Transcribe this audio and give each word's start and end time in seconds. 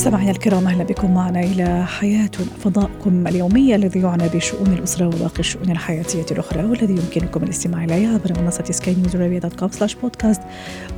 مستمعينا 0.00 0.30
الكرام 0.30 0.66
أهلا 0.66 0.84
بكم 0.84 1.14
معنا 1.14 1.40
إلى 1.40 1.86
حياتنا 1.86 2.46
فضاؤكم 2.64 3.26
اليومي 3.26 3.74
الذي 3.74 4.00
يعنى 4.00 4.28
بشؤون 4.28 4.66
الأسرة 4.66 5.06
وباقي 5.06 5.38
الشؤون 5.38 5.70
الحياتية 5.70 6.26
الأخرى 6.30 6.64
والذي 6.64 6.92
يمكنكم 6.92 7.42
الاستماع 7.42 7.84
إليه 7.84 8.08
عبر 8.08 8.42
منصة 8.42 8.64
سكاي 8.64 8.94
نيوز 8.94 9.16
عربيه 9.16 9.38
dot 9.38 9.60
com 9.60 9.68
slash 9.68 9.94
podcast 9.94 10.42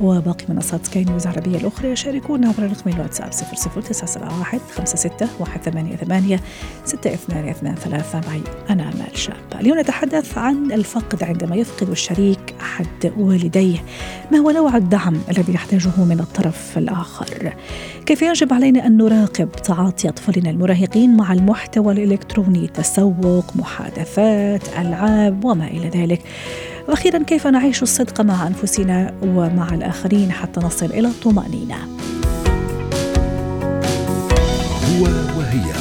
وباقي 0.01 0.45
منصات 0.49 0.85
سكاي 0.85 1.03
نيوز 1.03 1.27
العربية 1.27 1.57
الأخرى. 1.57 1.95
شاركونا 1.95 2.47
عبر 2.47 2.63
رقم 2.63 2.89
الواتساب 2.89 3.29
00971 3.29 4.59
56 4.85 5.27
188 5.39 7.75
ثلاثة 7.75 8.21
معي 8.29 8.41
أنا 8.69 8.83
آمال 8.83 9.17
شاب. 9.17 9.35
اليوم 9.59 9.79
نتحدث 9.79 10.37
عن 10.37 10.71
الفقد 10.71 11.23
عندما 11.23 11.55
يفقد 11.55 11.89
الشريك 11.89 12.55
أحد 12.61 13.13
والديه. 13.17 13.77
ما 14.31 14.37
هو 14.37 14.51
نوع 14.51 14.77
الدعم 14.77 15.17
الذي 15.29 15.53
يحتاجه 15.53 15.91
من 15.97 16.19
الطرف 16.19 16.77
الآخر؟ 16.77 17.53
كيف 18.05 18.21
يجب 18.21 18.53
علينا 18.53 18.87
أن 18.93 18.97
نراقب 18.97 19.51
تعاطي 19.51 20.09
أطفالنا 20.09 20.49
المراهقين 20.49 21.17
مع 21.17 21.33
المحتوى 21.33 21.93
الإلكتروني 21.93 22.67
تسوق 22.67 23.55
محادثات 23.55 24.67
ألعاب 24.77 25.45
وما 25.45 25.67
إلى 25.67 25.89
ذلك. 25.89 26.21
وأخيرا 26.87 27.23
كيف 27.23 27.47
نعيش 27.47 27.83
الصدق 27.83 28.21
مع 28.21 28.47
أنفسنا 28.47 29.13
ومع 29.23 29.73
الآخرين 29.73 30.31
حتى 30.31 30.59
نصل 30.59 30.85
إلى 30.85 31.07
الطمانينه 31.07 31.75
هو 34.89 35.03
وهي. 35.37 35.73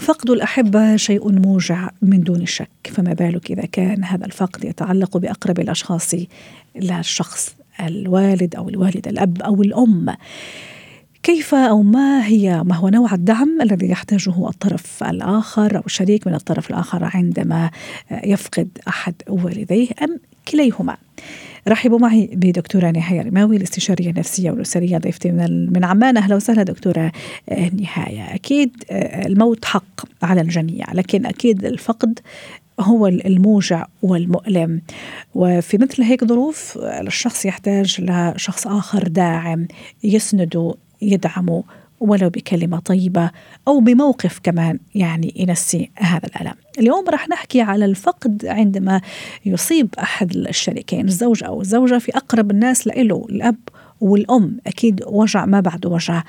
فقد 0.00 0.30
الأحبة 0.30 0.96
شيء 0.96 1.32
موجع 1.32 1.90
من 2.02 2.20
دون 2.20 2.46
شك 2.46 2.90
فما 2.92 3.12
بالك 3.12 3.50
إذا 3.50 3.66
كان 3.66 4.04
هذا 4.04 4.24
الفقد 4.24 4.64
يتعلق 4.64 5.16
بأقرب 5.16 5.60
الأشخاص 5.60 6.14
للشخص 6.76 7.61
الوالد 7.82 8.54
أو 8.56 8.68
الوالدة 8.68 9.10
الأب 9.10 9.42
أو 9.42 9.62
الأم. 9.62 10.16
كيف 11.22 11.54
أو 11.54 11.82
ما 11.82 12.26
هي 12.26 12.62
ما 12.64 12.74
هو 12.74 12.88
نوع 12.88 13.14
الدعم 13.14 13.62
الذي 13.62 13.90
يحتاجه 13.90 14.48
الطرف 14.48 15.04
الآخر 15.04 15.76
أو 15.76 15.82
الشريك 15.86 16.26
من 16.26 16.34
الطرف 16.34 16.70
الآخر 16.70 17.10
عندما 17.14 17.70
يفقد 18.24 18.68
أحد 18.88 19.14
والديه 19.28 19.88
أم 20.02 20.18
كليهما؟ 20.48 20.96
رحبوا 21.68 21.98
معي 21.98 22.30
بدكتورة 22.32 22.90
نهاية 22.90 23.22
رماوي 23.22 23.56
الاستشارية 23.56 24.10
النفسية 24.10 24.50
والأسرية 24.50 24.98
ضيفتي 24.98 25.32
من 25.32 25.84
عمان. 25.84 26.16
أهلا 26.16 26.36
وسهلا 26.36 26.62
دكتورة 26.62 27.12
نهاية. 27.80 28.34
أكيد 28.34 28.84
الموت 29.26 29.64
حق 29.64 30.00
على 30.22 30.40
الجميع 30.40 30.92
لكن 30.92 31.26
أكيد 31.26 31.64
الفقد 31.64 32.18
هو 32.80 33.06
الموجع 33.06 33.86
والمؤلم. 34.02 34.82
وفي 35.34 35.78
مثل 35.78 36.02
هيك 36.02 36.24
ظروف 36.24 36.78
الشخص 36.82 37.44
يحتاج 37.46 38.00
لشخص 38.00 38.66
آخر 38.66 39.08
داعم 39.08 39.66
يسنده 40.04 40.74
يدعمه 41.02 41.64
ولو 42.00 42.30
بكلمة 42.30 42.78
طيبة 42.78 43.30
أو 43.68 43.80
بموقف 43.80 44.40
كمان 44.42 44.78
يعني 44.94 45.32
ينسي 45.36 45.90
هذا 45.98 46.26
الألم. 46.26 46.54
اليوم 46.78 47.04
رح 47.08 47.28
نحكي 47.28 47.60
على 47.60 47.84
الفقد 47.84 48.46
عندما 48.46 49.00
يصيب 49.46 49.94
أحد 49.98 50.36
الشريكين 50.36 51.08
الزوج 51.08 51.44
أو 51.44 51.60
الزوجة 51.60 51.98
في 51.98 52.16
أقرب 52.16 52.50
الناس 52.50 52.86
له 52.86 53.26
الأب 53.30 53.56
والأم 54.02 54.56
أكيد 54.66 55.02
وجع 55.06 55.46
ما 55.46 55.60
بعده 55.60 55.88
وجع. 55.88 56.22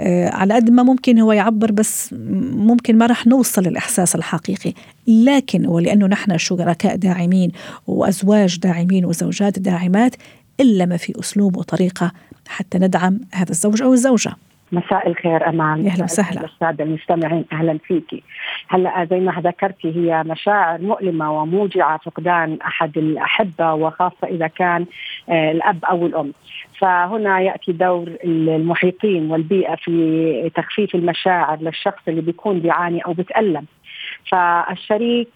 آه 0.00 0.28
على 0.28 0.54
قد 0.54 0.70
ما 0.70 0.82
ممكن 0.82 1.18
هو 1.18 1.32
يعبر 1.32 1.72
بس 1.72 2.14
ممكن 2.52 2.98
ما 2.98 3.06
رح 3.06 3.26
نوصل 3.26 3.62
للإحساس 3.62 4.14
الحقيقي. 4.14 4.72
لكن 5.06 5.66
ولأنه 5.66 6.06
نحن 6.06 6.38
شركاء 6.38 6.96
داعمين 6.96 7.52
وأزواج 7.86 8.58
داعمين 8.58 9.04
وزوجات 9.04 9.58
داعمات 9.58 10.16
إلا 10.60 10.86
ما 10.86 10.96
في 10.96 11.20
أسلوب 11.20 11.56
وطريقة 11.56 12.12
حتى 12.48 12.78
ندعم 12.78 13.20
هذا 13.32 13.50
الزوج 13.50 13.82
أو 13.82 13.92
الزوجة. 13.92 14.32
مساء 14.72 15.08
الخير 15.08 15.48
أمان. 15.48 15.86
أهلا 15.86 16.04
وسهلا. 16.04 16.44
الساده 16.44 16.84
المستمعين 16.84 17.44
أهلا 17.52 17.78
فيكي 17.78 18.22
هلا 18.68 19.04
زي 19.10 19.20
ما 19.20 19.32
ذكرتي 19.40 19.96
هي 19.96 20.22
مشاعر 20.22 20.80
مؤلمة 20.80 21.32
وموجعة 21.42 21.98
فقدان 21.98 22.58
أحد 22.66 22.98
الأحبة 22.98 23.74
وخاصة 23.74 24.26
إذا 24.28 24.46
كان 24.46 24.86
آه، 25.28 25.52
الأب 25.52 25.84
أو 25.84 26.06
الأم. 26.06 26.32
فهنا 26.78 27.40
يأتي 27.40 27.72
دور 27.72 28.08
المحيطين 28.24 29.30
والبيئة 29.30 29.74
في 29.74 30.50
تخفيف 30.54 30.94
المشاعر 30.94 31.58
للشخص 31.60 32.02
اللي 32.08 32.20
بيكون 32.20 32.58
بيعاني 32.58 33.00
أو 33.00 33.12
بتالم 33.12 33.64
فالشريك 34.30 35.28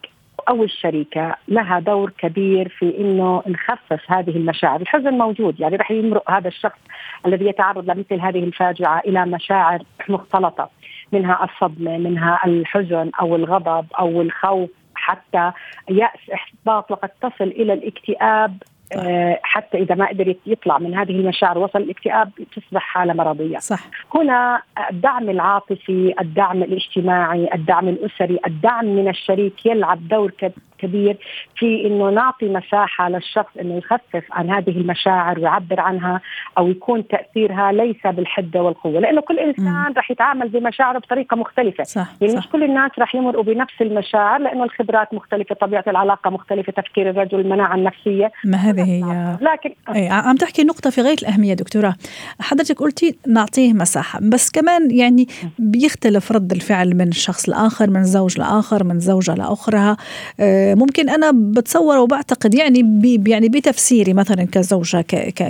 أو 0.49 0.65
الشريكه 0.65 1.37
لها 1.49 1.79
دور 1.79 2.11
كبير 2.19 2.69
في 2.69 2.99
إنه 2.99 3.43
نخفف 3.47 4.12
هذه 4.12 4.37
المشاعر، 4.37 4.81
الحزن 4.81 5.11
موجود 5.11 5.61
يعني 5.61 5.77
رح 5.77 5.91
يمرق 5.91 6.31
هذا 6.31 6.49
الشخص 6.49 6.79
الذي 7.27 7.47
يتعرض 7.47 7.91
لمثل 7.91 8.21
هذه 8.21 8.45
الفاجعة 8.45 8.99
إلى 8.99 9.27
مشاعر 9.27 9.83
مختلطة 10.09 10.71
منها 11.12 11.45
الصدمة، 11.45 11.99
منها 11.99 12.41
الحزن 12.47 13.11
أو 13.21 13.37
الغضب 13.37 13.87
أو 13.99 14.23
الخوف 14.23 14.71
حتى 14.95 15.53
يأس 15.91 16.31
إحباط 16.34 16.91
وقد 16.91 17.09
تصل 17.09 17.45
إلى 17.45 17.73
الاكتئاب 17.73 18.63
آه، 18.92 19.41
حتى 19.42 19.78
إذا 19.78 19.94
ما 19.94 20.08
قدر 20.08 20.36
يطلع 20.47 20.78
من 20.78 20.94
هذه 20.94 21.10
المشاعر 21.10 21.58
وصل 21.58 21.78
الاكتئاب 21.78 22.30
تصبح 22.56 22.82
حالة 22.82 23.12
مرضية. 23.12 23.58
صح. 23.58 23.80
هنا 24.14 24.62
الدعم 24.91 25.30
العاطفي، 25.30 26.14
الدعم 26.20 26.62
الاجتماعي، 26.62 27.54
الدعم 27.54 27.88
الأسري، 27.88 28.38
الدعم 28.47 28.84
من 28.84 29.08
الشريك 29.08 29.66
يلعب 29.66 30.08
دور 30.08 30.30
كبير 30.78 31.16
في 31.56 31.87
إنه 31.87 32.10
نعطي 32.10 32.48
مساحة 32.48 33.09
للشخص 33.09 33.56
إنه 33.60 33.76
يخفف 33.76 34.25
عن 34.32 34.50
هذه 34.50 34.70
المشاعر 34.70 35.38
ويعبر 35.38 35.81
عنها 35.81 36.20
أو 36.59 36.69
يكون 36.69 37.09
تأثيرها 37.09 37.72
ليس 37.72 38.06
بالحدة 38.06 38.62
والقوة، 38.62 39.00
لأنه 39.00 39.20
كل 39.20 39.38
إنسان 39.38 39.92
رح 39.97 40.10
يتعامل 40.10 40.48
بمشاعره 40.48 40.98
بطريقة 40.98 41.36
مختلفة. 41.36 41.84
صح. 41.84 42.09
يعني 42.20 42.32
صح. 42.32 42.38
مش 42.38 42.48
كل 42.48 42.62
الناس 42.62 42.91
رح 42.98 43.15
يمرقوا 43.15 43.44
بنفس 43.44 43.81
المشاعر 43.81 44.41
لأنه 44.41 44.65
الخبرات 44.65 45.15
مختلفة، 45.15 45.54
طبيعة 45.54 45.84
العلاقة 45.86 46.31
مختلفة، 46.31 46.72
تفكير 46.72 47.10
الرجل، 47.10 47.41
المناعة 47.41 47.75
النفسية. 47.75 48.32
ما 48.44 48.56
هذه 48.56 48.84
هي 48.84 49.36
لكن 49.41 49.75
أي 49.94 50.09
عم 50.09 50.36
تحكي 50.36 50.65
نقطة 50.65 50.91
في 50.91 51.00
غاية 51.00 51.16
الأهمية 51.22 51.54
دكتورة 51.54 51.94
حضرتك 52.41 52.78
قلتي 52.78 53.19
نعطيه 53.26 53.72
مساحة 53.72 54.20
بس 54.22 54.50
كمان 54.50 54.91
يعني 54.91 55.26
بيختلف 55.59 56.32
رد 56.32 56.53
الفعل 56.53 56.97
من 56.97 57.12
شخص 57.12 57.48
لآخر 57.48 57.91
من 57.91 58.04
زوج 58.04 58.38
لآخر 58.38 58.84
من 58.84 59.00
زوجة 59.00 59.34
لأخرى 59.34 59.97
آه، 60.41 60.66
ممكن 60.75 61.09
أنا 61.09 61.31
بتصور 61.34 61.99
وبعتقد 61.99 62.54
يعني 62.54 62.82
بي 62.82 63.22
يعني 63.27 63.49
بتفسيري 63.49 64.15
مثلا 64.15 64.44
كزوجة 64.44 65.00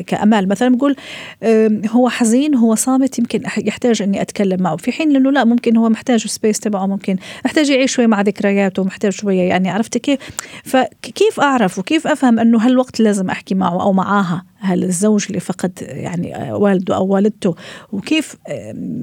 كأمال 0.06 0.48
مثلا 0.48 0.76
بقول 0.76 0.96
هو 1.90 2.08
حزين 2.08 2.54
هو 2.54 2.74
صامت 2.74 3.18
يمكن 3.18 3.42
يحتاج 3.58 4.02
إني 4.02 4.22
أتكلم 4.22 4.62
معه. 4.62 4.76
في 4.76 4.92
حين 4.92 5.16
إنه 5.16 5.30
لا 5.30 5.44
ممكن 5.44 5.76
هو 5.76 5.88
محتاج 5.88 6.26
سبيس 6.26 6.60
تبعه 6.60 6.86
ممكن 6.86 7.16
محتاج 7.44 7.70
يعيش 7.70 7.92
شوي 7.92 8.06
مع 8.06 8.22
ذكرياته 8.22 8.84
محتاج 8.84 9.12
شوية 9.12 9.42
يعني 9.42 9.70
عرفتي 9.70 9.98
كيف؟ 9.98 10.18
فكيف 10.64 11.40
أعرف 11.40 11.78
وكيف 11.78 12.06
أفهم 12.06 12.38
إنه 12.38 12.66
هالوقت 12.66 13.00
لازم 13.00 13.30
أحكي 13.30 13.54
معه 13.54 13.82
أو 13.82 13.92
معاها؟ 13.92 14.44
هل 14.58 14.84
الزوج 14.84 15.26
اللي 15.28 15.40
فقد 15.40 15.72
يعني 15.80 16.52
والده 16.52 16.96
أو 16.96 17.06
والدته؟ 17.06 17.54
وكيف 17.92 18.36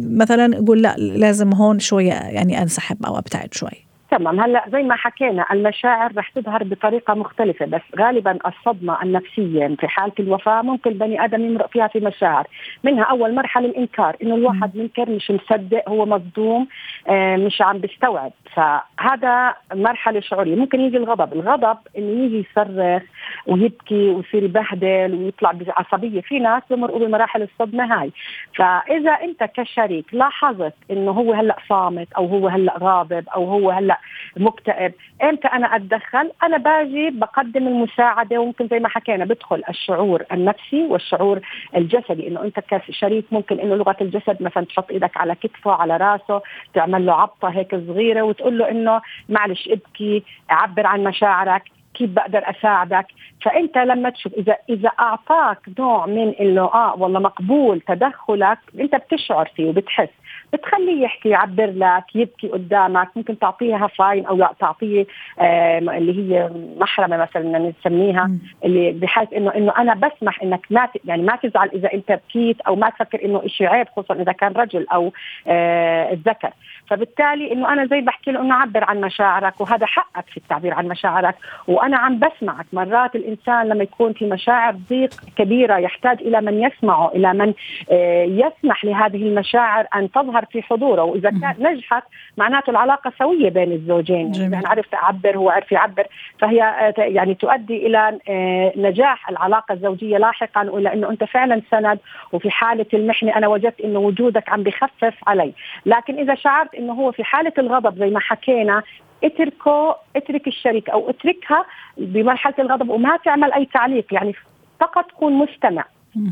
مثلا 0.10 0.56
يقول 0.56 0.82
لا 0.82 0.96
لازم 0.98 1.54
هون 1.54 1.80
شوية 1.80 2.14
يعني 2.14 2.62
أنسحب 2.62 3.06
أو 3.06 3.18
أبتعد 3.18 3.54
شوي. 3.54 3.93
تمام. 4.18 4.40
هلا 4.40 4.64
زي 4.72 4.84
ما 4.84 4.96
حكينا 4.96 5.46
المشاعر 5.52 6.12
رح 6.18 6.30
تظهر 6.30 6.64
بطريقة 6.64 7.14
مختلفة 7.14 7.66
بس 7.66 7.82
غالبا 8.00 8.40
الصدمة 8.48 9.04
النفسية 9.04 9.68
في 9.68 9.88
حالة 9.88 10.14
الوفاة 10.20 10.62
ممكن 10.62 10.92
البني 10.92 11.26
آدم 11.26 11.46
يمرق 11.46 11.68
فيها 11.68 11.88
في 11.88 12.00
مشاعر. 12.00 12.48
منها 12.84 13.04
أول 13.04 13.36
مرحلة 13.36 13.66
الإنكار 13.66 14.16
إنه 14.24 14.36
الواحد 14.36 14.78
منكر 14.78 15.10
مش 15.10 15.32
مصدق 15.32 15.90
هو 15.90 16.06
مصدوم 16.06 16.68
آه 17.08 17.36
مش 17.38 17.62
عم 17.62 17.78
بيستوعب. 17.78 18.32
فهذا 18.56 19.56
مرحلة 19.74 20.20
شعورية. 20.20 20.56
ممكن 20.56 20.80
يجي 20.82 20.98
الغضب. 20.98 21.34
الغضب 21.34 21.78
إنه 21.98 22.26
يجي 22.26 22.46
يصرخ 22.52 23.02
ويبكي 23.48 24.10
ويصير 24.10 24.44
يبهدل 24.44 25.16
ويطلع 25.16 25.52
بعصبية. 25.52 26.22
في 26.22 26.40
ناس 26.40 26.64
بمرقوا 26.70 27.00
بمراحل 27.00 27.42
الصدمة 27.42 28.02
هاي. 28.02 28.12
فإذا 28.56 29.12
أنت 29.12 29.44
كشريك 29.44 30.06
لاحظت 30.14 30.74
إنه 30.92 31.12
هو 31.12 31.34
هلأ 31.34 31.56
صامت 31.70 32.14
أو 32.14 32.26
هو 32.26 32.48
هلأ 32.48 32.78
غاضب 32.80 33.26
أو 33.36 33.46
هو 33.46 33.72
هلأ 33.72 33.98
مكتئب. 34.38 34.94
إمتى 35.24 35.48
أنا 35.48 35.76
أتدخل؟ 35.76 36.32
أنا 36.44 36.58
باجي 36.58 37.10
بقدم 37.10 37.68
المساعدة 37.68 38.40
وممكن 38.40 38.68
زي 38.68 38.80
ما 38.80 38.90
حكينا 38.90 39.26
بدخل 39.26 39.64
الشعور 39.70 40.24
النفسي 40.32 40.84
والشعور 40.86 41.40
الجسدي 41.76 42.28
إنه 42.28 42.44
أنت 42.44 42.60
كشريك 42.60 43.26
ممكن 43.32 43.60
إنه 43.60 43.76
لغة 43.76 43.98
الجسد 44.02 44.44
مثلا 44.44 44.66
تحط 44.66 44.92
إيدك 44.92 45.18
على 45.18 45.36
كتفه 45.36 45.72
على 45.72 45.98
راسه 45.98 46.42
تعمل 46.74 47.06
له 47.06 47.14
عبطة 47.14 47.50
هيك 47.50 47.76
صغيرة 47.76 48.22
وتقول 48.22 48.58
له 48.58 48.72
إنه 48.72 49.02
معلش 49.30 49.68
ابكي 49.68 50.24
عبر 50.50 50.88
عن 50.88 51.04
مشاعرك. 51.04 51.64
كيف 51.94 52.10
بقدر 52.10 52.44
أساعدك. 52.50 53.06
فأنت 53.42 53.78
لما 53.78 54.10
تشوف 54.10 54.34
إذا 54.34 54.56
إذا 54.70 54.92
أعطاك 55.00 55.58
نوع 55.80 56.06
من 56.06 56.34
انه 56.40 56.62
آه 56.62 56.96
والله 56.98 57.20
مقبول 57.20 57.82
تدخلك 57.82 58.58
أنت 58.80 58.96
بتشعر 58.96 59.52
فيه 59.56 59.66
وبتحس. 59.66 60.10
بتخليه 60.54 61.04
يحكي 61.04 61.30
يعبر 61.30 61.72
لك 61.76 62.16
يبكي 62.16 62.48
قدامك. 62.48 63.10
ممكن 63.16 63.40
تعطيه 63.40 63.88
فاين 63.88 64.26
أو 64.26 64.48
تعطيه 64.60 65.06
آه 65.40 65.80
اللي 65.80 66.20
هي 66.20 66.50
محرمة 66.78 67.18
مثلا 67.18 67.74
نسميها 67.80 68.32
اللي 68.66 68.92
بحيث 68.92 69.34
إنه 69.34 69.56
إنه 69.56 69.74
أنا 69.78 69.94
بسمح 69.94 70.42
إنك 70.44 70.66
ما 70.70 70.90
يعني 71.06 71.22
ما 71.22 71.36
تزعل 71.36 71.70
إذا 71.74 71.94
أنت 71.94 72.12
بكيت 72.12 72.62
أو 72.62 72.76
ما 72.76 72.90
تفكر 72.90 73.26
إنه 73.26 73.44
شيء 73.48 73.68
عيب 73.68 73.88
خصوصا 73.96 74.14
إذا 74.14 74.32
كان 74.32 74.52
رجل 74.54 74.88
أو 74.94 75.14
آه 75.48 76.14
الذكر. 76.14 76.50
فبالتالي 76.90 77.52
إنه 77.52 77.74
أنا 77.74 77.86
زي 77.86 78.02
بحكي 78.02 78.32
له 78.32 78.42
إنه 78.42 78.56
عبر 78.56 78.84
عن 78.84 79.02
مشاعرك 79.02 79.62
وهذا 79.62 79.86
حقك 79.86 80.26
في 80.30 80.38
التعبير 80.38 80.74
عن 80.74 80.88
مشاعرك. 80.88 81.36
وأنا 81.68 81.98
عم 81.98 82.20
بسمعك. 82.20 82.66
مرات 82.74 83.16
الإنسان 83.16 83.68
لما 83.68 83.84
يكون 83.84 84.14
في 84.14 84.26
مشاعر 84.26 84.76
ضيق 84.90 85.14
كبيرة 85.36 85.78
يحتاج 85.78 86.22
إلى 86.22 86.42
من 86.42 86.64
يسمعه 86.64 87.12
إلى 87.16 87.34
من 87.34 87.54
آه 87.92 88.24
يسمح 88.24 88.86
لهذه 88.86 89.28
المشاعر 89.28 89.86
أن 89.96 90.12
تظهر 90.12 90.46
في 90.46 90.62
حضوره. 90.62 91.04
وإذا 91.04 91.30
كان 91.30 91.56
نجحت 91.60 92.04
معناته 92.38 92.70
العلاقة 92.70 93.12
سوية 93.20 93.50
بين 93.50 93.72
الزوجين. 93.72 94.32
جميل. 94.32 94.54
يعني 94.54 94.68
عرفت 94.68 94.94
أعبر 94.94 95.38
هو 95.38 95.50
عرف 95.50 95.72
يعبر. 95.72 96.08
فهي 96.40 96.64
آه، 96.64 96.94
يعني 96.98 97.34
تؤدي 97.34 97.88
إلى 97.88 98.20
آه، 98.30 98.72
نجاح 98.76 99.30
العلاقة 99.30 99.74
الزوجية 99.74 100.18
لاحقا 100.18 100.70
وإلى 100.70 100.94
إنه 100.94 101.10
أنت 101.10 101.24
فعلا 101.24 101.62
سند. 101.72 102.00
وفي 102.32 102.52
حالة 102.52 102.86
المحنة 102.94 103.38
أنا 103.38 103.48
وجدت 103.48 103.82
إنه 103.82 104.00
وجودك 104.00 104.50
عم 104.50 104.64
بخفف 104.64 105.14
علي. 105.28 105.54
لكن 105.86 106.20
إذا 106.20 106.36
شعرت 106.36 106.73
إنه 106.78 106.94
هو 106.94 107.12
في 107.12 107.24
حالة 107.24 107.54
الغضب 107.58 108.00
زي 108.00 108.10
ما 108.10 108.20
حكينا 108.20 108.84
اتركه 109.24 109.96
اترك 110.16 110.48
الشريك 110.48 110.90
أو 110.90 111.10
اتركها 111.10 111.66
بمرحلة 111.98 112.56
الغضب 112.60 112.90
وما 112.90 113.18
تعمل 113.18 113.54
أي 113.54 113.66
تعليق 113.66 114.14
يعني 114.14 114.34
فقط 114.80 115.12
كون 115.12 115.34
مستمع. 115.34 115.86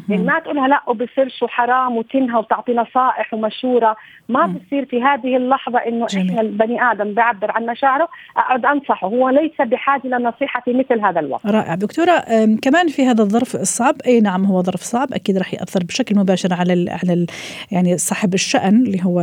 يعني 0.09 0.23
ما 0.23 0.39
تقولها 0.39 0.67
لا 0.67 0.81
وبصيرش 0.87 1.43
وحرام 1.43 1.97
وتنهى 1.97 2.39
وتعطي 2.39 2.73
نصائح 2.73 3.33
ومشورة. 3.33 3.95
ما 4.29 4.45
بصير 4.45 4.85
في 4.85 5.01
هذه 5.01 5.37
اللحظة 5.37 5.79
إنه 5.79 6.05
جميل. 6.05 6.29
إحنا 6.29 6.41
البني 6.41 6.83
آدم 6.91 7.13
بيعبر 7.13 7.51
عن 7.51 7.65
مشاعره. 7.65 8.07
اقعد 8.37 8.65
أنصحه 8.65 9.07
هو 9.07 9.29
ليس 9.29 9.51
بحاجة 9.59 10.07
لنصيحه 10.07 10.61
في 10.61 10.73
مثل 10.73 11.05
هذا 11.05 11.19
الوقت. 11.19 11.45
رائع. 11.45 11.75
دكتورة 11.75 12.19
كمان 12.61 12.87
في 12.87 13.05
هذا 13.05 13.23
الظرف 13.23 13.55
الصعب 13.55 13.95
أي 14.05 14.19
نعم 14.19 14.45
هو 14.45 14.61
ظرف 14.61 14.81
صعب. 14.81 15.13
أكيد 15.13 15.37
راح 15.37 15.53
يأثر 15.53 15.83
بشكل 15.83 16.15
مباشر 16.15 16.53
على 16.53 16.73
ال 16.73 16.89
على 16.89 17.13
ال 17.13 17.25
يعني 17.71 17.97
صاحب 17.97 18.33
الشأن 18.33 18.83
اللي 18.85 18.99
هو 19.03 19.19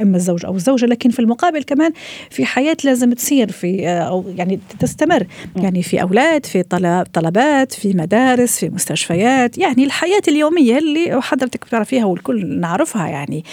أما 0.00 0.16
الزوج 0.16 0.46
أو 0.46 0.54
الزوجة. 0.54 0.86
لكن 0.86 1.10
في 1.10 1.18
المقابل 1.18 1.62
كمان 1.62 1.92
في 2.30 2.44
حياة 2.44 2.76
لازم 2.84 3.12
تصير 3.12 3.50
في 3.50 3.88
أو 3.88 4.24
يعني 4.36 4.60
تستمر. 4.78 5.26
يعني 5.56 5.82
في 5.82 6.02
أولاد 6.02 6.46
في 6.46 6.62
طلب 6.62 7.06
طلبات 7.12 7.72
في 7.72 7.92
مدارس 7.94 8.60
في 8.60 8.74
مستشفيات. 8.74 9.58
يعني 9.58 9.84
الحياة 10.00 10.22
اليومية 10.28 10.78
اللي 10.78 11.22
حضرتك 11.22 11.66
بتعرفيها 11.66 12.04
والكل 12.04 12.60
نعرفها 12.60 13.08
يعني. 13.08 13.44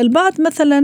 البعض 0.00 0.40
مثلا 0.40 0.82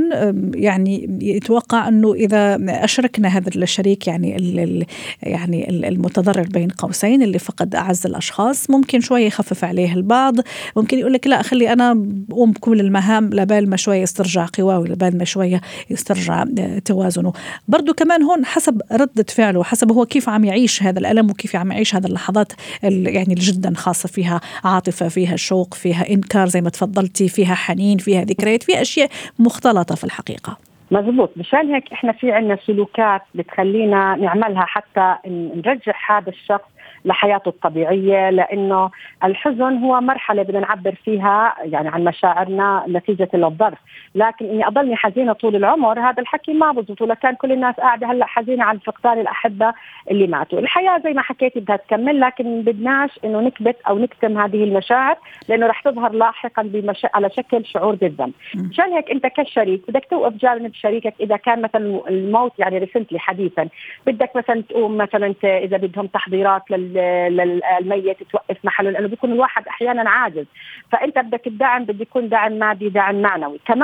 يعني 0.54 1.18
يتوقع 1.22 1.88
أنه 1.88 2.12
إذا 2.14 2.58
أشركنا 2.68 3.28
هذا 3.28 3.48
الشريك 3.56 4.06
يعني 4.06 4.86
يعني 5.22 5.70
المتضرر 5.88 6.42
بين 6.42 6.68
قوسين 6.68 7.22
اللي 7.22 7.38
فقد 7.38 7.74
أعز 7.74 8.06
الأشخاص 8.06 8.70
ممكن 8.70 9.00
شوية 9.00 9.26
يخفف 9.26 9.64
عليه 9.64 9.94
البعض. 9.94 10.34
ممكن 10.76 10.98
يقول 10.98 11.12
لك 11.12 11.26
لا 11.26 11.42
خلي 11.42 11.72
أنا 11.72 11.94
بقوم 11.96 12.52
بكل 12.52 12.80
المهام 12.80 13.30
لبال 13.32 13.70
ما 13.70 13.76
شوية 13.76 14.02
يسترجع 14.02 14.46
قواه 14.58 14.78
ولبال 14.78 15.18
ما 15.18 15.24
شوية 15.24 15.60
يسترجع 15.90 16.44
آه، 16.58 16.78
توازنه. 16.78 17.32
برضه 17.68 17.92
كمان 17.92 18.22
هون 18.22 18.44
حسب 18.44 18.82
ردة 18.92 19.26
فعله 19.28 19.64
حسب 19.64 19.92
هو 19.92 20.06
كيف 20.06 20.28
عم 20.28 20.44
يعيش 20.44 20.82
هذا 20.82 20.98
الألم 20.98 21.30
وكيف 21.30 21.56
عم 21.56 21.72
يعيش 21.72 21.94
هذه 21.94 22.06
اللحظات 22.06 22.52
يعني 22.82 23.34
جدا 23.34 23.72
خاصة 23.74 24.08
فيها. 24.08 24.40
عاطفة 24.64 25.08
فيها 25.08 25.36
شوق 25.36 25.74
فيها 25.74 26.10
إنكار 26.10 26.46
زي 26.46 26.60
ما 26.60 26.70
تفضلتي 26.70 27.28
فيها 27.28 27.54
حنين 27.54 27.98
فيها 27.98 28.24
ذكريات 28.24 28.62
في 28.62 28.80
أشياء 28.82 29.08
مختلطة 29.38 29.94
في 29.94 30.04
الحقيقة. 30.04 30.56
مزبوط 30.90 31.30
مشان 31.36 31.74
هيك 31.74 31.92
إحنا 31.92 32.12
في 32.12 32.32
عندنا 32.32 32.58
سلوكات 32.66 33.22
بتخلينا 33.34 34.16
نعملها 34.16 34.64
حتى 34.64 35.16
نرجع 35.26 35.92
هذا 36.08 36.28
الشخص 36.28 36.72
لحياته 37.04 37.48
الطبيعية 37.48 38.30
لأنه 38.30 38.90
الحزن 39.24 39.78
هو 39.78 40.00
مرحلة 40.00 40.42
بدنا 40.42 40.60
نعبر 40.60 40.94
فيها 41.04 41.54
يعني 41.64 41.88
عن 41.88 42.04
مشاعرنا 42.04 42.84
نتيجة 42.88 43.28
للظرف، 43.34 43.78
لكن 44.14 44.46
إني 44.46 44.66
أضلني 44.66 44.96
حزينة 44.96 45.32
طول 45.32 45.56
العمر 45.56 46.00
هذا 46.00 46.22
الحكي 46.22 46.52
ما 46.52 46.72
بزبط 46.72 47.02
ولا 47.02 47.14
كان 47.14 47.34
كل 47.34 47.52
الناس 47.52 47.74
قاعدة 47.74 48.06
هلأ 48.06 48.26
حزينة 48.26 48.64
عن 48.64 48.78
فقدان 48.78 49.20
الأحبة 49.20 49.72
اللي 50.10 50.26
ماتوا، 50.26 50.58
الحياة 50.58 50.98
زي 50.98 51.12
ما 51.12 51.22
حكيتي 51.22 51.60
بدها 51.60 51.76
تكمل 51.76 52.20
لكن 52.20 52.62
بدناش 52.62 53.10
إنه 53.24 53.40
نكبت 53.40 53.76
أو 53.88 53.98
نكتم 53.98 54.38
هذه 54.38 54.64
المشاعر 54.64 55.16
لأنه 55.48 55.66
رح 55.66 55.80
تظهر 55.80 56.12
لاحقا 56.12 56.62
بمش... 56.62 57.06
على 57.14 57.30
شكل 57.30 57.66
شعور 57.66 57.94
بالذنب، 57.94 58.32
مشان 58.54 58.92
هيك 58.92 59.10
أنت 59.10 59.26
كشريك 59.26 59.82
بدك 59.88 60.06
توقف 60.10 60.32
جانب 60.32 60.74
شريكك 60.74 61.14
إذا 61.20 61.36
كان 61.36 61.62
مثلا 61.62 62.00
الموت 62.08 62.52
يعني 62.58 62.78
رسنتلي 62.78 63.18
حديثا، 63.18 63.68
بدك 64.06 64.36
مثلا 64.36 64.62
تقوم 64.62 64.96
مثلا 64.96 65.34
إذا 65.44 65.76
بدهم 65.76 66.06
تحضيرات 66.06 66.70
لل 66.70 66.92
للميت 67.36 68.22
توقف 68.22 68.56
محله 68.64 68.90
لأنه 68.90 69.08
بيكون 69.08 69.32
الواحد 69.32 69.68
أحيانا 69.68 70.10
عاجز. 70.10 70.46
فأنت 70.92 71.18
بدك 71.18 71.46
الدعم 71.46 71.84
بده 71.84 72.02
يكون 72.02 72.28
دعم 72.28 72.52
مادي 72.52 72.88
دعم 72.88 73.22
معنوي. 73.22 73.60
كمان 73.66 73.81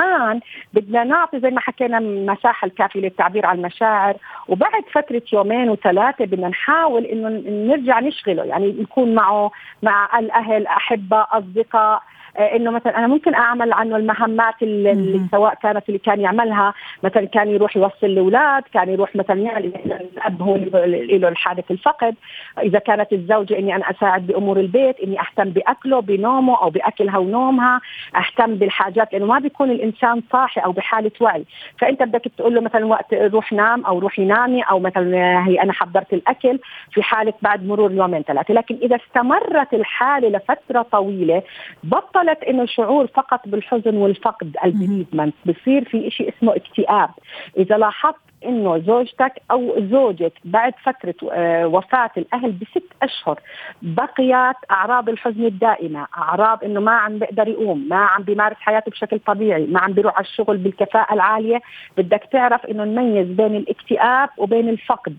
بدنا 0.73 1.03
نعطي 1.03 1.39
زي 1.39 1.49
ما 1.49 1.59
حكينا 1.59 1.99
مساحة 1.99 2.65
الكافية 2.65 2.99
للتعبير 2.99 3.45
عن 3.45 3.57
المشاعر 3.57 4.15
وبعد 4.47 4.83
فترة 4.91 5.21
يومين 5.33 5.69
وثلاثة 5.69 6.25
بدنا 6.25 6.47
نحاول 6.47 7.05
إنه 7.05 7.29
نرجع 7.73 7.99
نشغله 7.99 8.43
يعني 8.43 8.75
نكون 8.81 9.15
معه 9.15 9.51
مع 9.83 10.19
الأهل 10.19 10.67
أحبة 10.67 11.25
أصدقاء. 11.31 12.01
إنه 12.37 12.71
مثلا 12.71 12.97
أنا 12.97 13.07
ممكن 13.07 13.33
أعمل 13.33 13.73
عنه 13.73 13.95
المهمات 13.95 14.55
اللي, 14.61 14.91
اللي 14.91 15.21
سواء 15.31 15.53
كانت 15.53 15.89
اللي 15.89 15.99
كان 15.99 16.21
يعملها. 16.21 16.73
مثلا 17.03 17.25
كان 17.25 17.49
يروح 17.49 17.77
يوصل 17.77 17.95
الاولاد 18.03 18.63
كان 18.73 18.89
يروح 18.89 19.15
مثلا 19.15 19.41
يعني 19.41 19.71
الأب 20.15 20.41
هو 20.41 20.55
له 20.55 21.27
الحادث 21.27 21.71
الفقد. 21.71 22.15
إذا 22.63 22.79
كانت 22.79 23.13
الزوجة 23.13 23.59
إني 23.59 23.75
أنا 23.75 23.89
أساعد 23.91 24.27
بأمور 24.27 24.59
البيت 24.59 24.99
إني 24.99 25.19
أهتم 25.19 25.49
بأكله 25.49 25.99
بنومه 25.99 26.61
أو 26.61 26.69
بأكلها 26.69 27.17
ونومها 27.17 27.81
أهتم 28.15 28.55
بالحاجات 28.55 29.13
لأنه 29.13 29.25
ما 29.25 29.39
بيكون 29.39 29.71
الإنسان 29.71 30.21
صاحي 30.31 30.61
أو 30.61 30.71
بحالة 30.71 31.11
وعي. 31.21 31.45
فأنت 31.79 32.03
بدك 32.03 32.31
تقول 32.37 32.55
له 32.55 32.61
مثلا 32.61 32.85
وقت 32.85 33.13
روح 33.13 33.53
نام 33.53 33.85
أو 33.85 33.99
روحي 33.99 34.25
نامي 34.25 34.61
أو 34.61 34.79
مثلا 34.79 35.47
هي 35.47 35.61
أنا 35.61 35.73
حضرت 35.73 36.13
الأكل 36.13 36.59
في 36.91 37.03
حاله 37.03 37.33
بعد 37.41 37.65
مرور 37.67 37.91
يومين 37.91 38.23
ثلاثة. 38.23 38.53
لكن 38.53 38.77
إذا 38.81 38.95
استمرت 38.95 39.73
الحالة 39.73 40.29
لفترة 40.29 40.81
طويلة 40.91 41.43
بطل 41.83 42.28
وصلت 42.29 42.43
إنه 42.43 42.65
شعور 42.65 43.07
فقط 43.07 43.39
بالحزن 43.45 43.95
والفقد 43.95 44.55
البريدمنت. 44.65 45.35
بصير 45.45 45.83
في 45.83 46.09
شيء 46.11 46.33
اسمه 46.37 46.55
اكتئاب. 46.55 47.09
إذا 47.57 47.77
لاحظت 47.77 48.15
إنه 48.45 48.77
زوجتك 48.77 49.33
أو 49.51 49.75
زوجك 49.91 50.33
بعد 50.45 50.73
فترة 50.83 51.15
آه، 51.31 51.67
وفاة 51.67 52.11
الأهل 52.17 52.51
بست 52.51 52.83
أشهر 53.03 53.39
بقيت 53.81 54.55
أعراض 54.71 55.09
الحزن 55.09 55.45
الدائمة، 55.45 56.07
أعراض 56.17 56.63
إنه 56.63 56.79
ما 56.79 56.91
عم 56.91 57.19
بيقدر 57.19 57.47
يقوم، 57.47 57.87
ما 57.89 57.95
عم 57.95 58.23
بيمارس 58.23 58.57
حياته 58.59 58.91
بشكل 58.91 59.19
طبيعي، 59.19 59.65
ما 59.65 59.79
عم 59.79 59.93
بيروح 59.93 60.15
على 60.15 60.25
الشغل 60.25 60.57
بالكفاءة 60.57 61.13
العالية، 61.13 61.61
بدك 61.97 62.23
تعرف 62.31 62.65
إنه 62.65 62.83
نميز 62.83 63.27
بين 63.27 63.55
الاكتئاب 63.55 64.29
وبين 64.37 64.69
الفقد، 64.69 65.15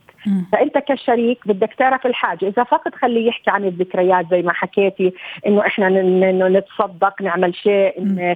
فأنت 0.52 0.78
كشريك 0.78 1.48
بدك 1.48 1.74
تعرف 1.78 2.06
الحاجة، 2.06 2.48
إذا 2.48 2.64
فقد 2.64 2.94
خليه 2.94 3.28
يحكي 3.28 3.50
عن 3.50 3.64
الذكريات 3.64 4.26
زي 4.30 4.42
ما 4.42 4.52
حكيتي 4.52 5.12
إنه 5.46 5.66
إحنا 5.66 5.86
إنه 5.88 6.48
نتصدق 6.48 7.22
نعمل 7.22 7.54
شيء 7.54 7.92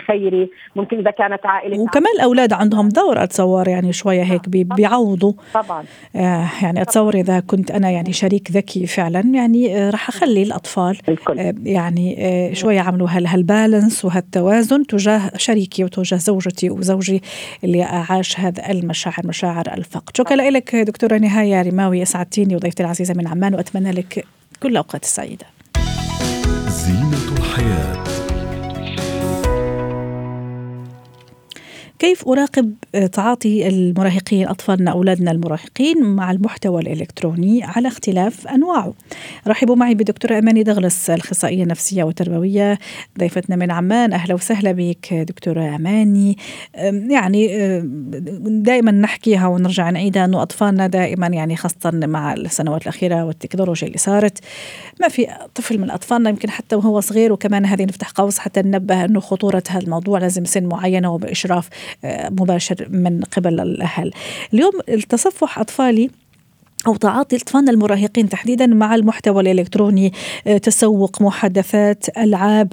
خيري، 0.07 0.51
ممكن 0.77 0.99
إذا 0.99 1.11
كانت 1.11 1.47
عائلة 1.47 1.81
وكمان 1.81 2.13
الأولاد 2.17 2.53
عندهم 2.53 2.89
دور 2.89 3.23
أتصور 3.23 3.69
يعني 3.69 3.93
شوية 3.93 4.23
هيك 4.23 4.49
بيعوضوا. 4.77 5.33
طبعا. 5.55 5.85
آه 6.17 6.51
يعني 6.63 6.83
أتصور 6.83 7.15
إذا 7.15 7.41
كنت 7.41 7.71
أنا 7.71 7.91
يعني 7.91 8.13
شريك 8.13 8.51
ذكي 8.51 8.87
فعلا 8.87 9.21
يعني 9.21 9.77
آه 9.77 9.91
راح 9.91 10.09
أخلي 10.09 10.43
الأطفال 10.43 10.99
الكل. 11.09 11.39
آه 11.39 11.55
يعني 11.65 12.17
آه 12.19 12.55
شوية 12.55 12.77
يعملوا 12.77 13.09
هالبالانس 13.11 14.05
وهالتوازن 14.05 14.87
تجاه 14.87 15.31
شريكي 15.37 15.85
وتجاه 15.85 16.19
زوجتي 16.19 16.71
وزوجي 16.71 17.23
اللي 17.65 17.83
عاش 17.83 18.41
هذا 18.41 18.71
المشاعر 18.71 19.27
مشاعر 19.27 19.75
الفقد 19.75 20.17
شكرا 20.17 20.37
لك 20.51 20.77
دكتورة 20.77 21.19
نهاية 21.19 21.63
رماوي 21.63 22.03
إسعدتيني 22.03 22.57
وضيفتي 22.57 22.83
العزيزة 22.83 23.15
من 23.15 23.27
عمان 23.29 23.55
وأتمنى 23.55 23.91
لك 23.93 24.25
كل 24.63 24.69
الأوقات 24.69 25.03
السعيدة. 25.03 25.47
زينة 26.69 27.39
الحياة. 27.39 28.14
كيف 32.05 32.29
أراقب 32.29 32.75
تعاطي 33.13 33.69
المراهقين 33.69 34.49
أطفالنا 34.49 34.91
أولادنا 34.91 35.31
المراهقين 35.31 36.05
مع 36.05 36.31
المحتوى 36.31 36.83
الإلكتروني 36.83 37.65
على 37.65 37.89
اختلاف 37.89 38.49
أنواعه؟ 38.49 38.93
رحبوا 39.47 39.77
معي 39.77 39.95
بدكتورة 39.95 40.39
أماني 40.39 40.63
دغلس 40.63 41.11
الأخصائية 41.11 41.63
النفسية 41.63 42.05
والتربوية 42.05 42.79
ضيفتنا 43.19 43.57
من 43.57 43.71
عمان. 43.71 44.13
أهلا 44.13 44.35
وسهلا 44.35 44.73
بك 44.73 45.15
دكتورة 45.15 45.77
أماني. 45.77 46.39
يعني 47.11 47.49
دائما 48.45 48.91
نحكيها 48.91 49.47
ونرجع 49.47 49.91
نعيدها 49.91 50.25
أنه 50.25 50.43
أطفالنا 50.43 50.87
دائما 50.87 51.27
يعني 51.27 51.57
خاصة 51.57 51.91
مع 51.95 52.35
السنوات 52.35 52.83
الأخيرة 52.83 53.25
والتكنولوجيا 53.25 53.89
اللي 53.89 53.99
صارت 53.99 54.39
ما 55.01 55.09
في 55.09 55.27
طفل 55.55 55.79
من 55.79 55.91
أطفالنا 55.91 56.31
يمكن 56.31 56.51
حتى 56.51 56.77
وهو 56.77 57.01
صغير 57.01 57.33
وكمان 57.33 57.67
هذه 57.67 57.85
نفتح 57.85 58.11
قوس 58.11 58.39
حتى 58.39 58.63
ننبه 58.63 59.05
أنه 59.05 59.21
خطورة 59.21 59.63
هذا 59.69 59.85
الموضوع 59.85 60.19
لازم 60.19 60.45
سن 60.45 60.65
معينة 60.65 61.15
وبإشراف 61.15 61.69
مباشر 62.05 62.89
من 62.91 63.21
قبل 63.21 63.61
الأهل. 63.61 64.11
اليوم 64.55 64.73
التصفح 64.89 65.59
أطفالي 65.59 66.11
أو 66.87 66.97
تعاطي 66.97 67.37
أطفالنا 67.37 67.71
المراهقين 67.71 68.29
تحديدا 68.29 68.67
مع 68.67 68.95
المحتوى 68.95 69.41
الإلكتروني 69.43 70.13
آه، 70.47 70.59
تسوق 70.59 71.23
محادثات 71.23 72.19
ألعاب 72.19 72.73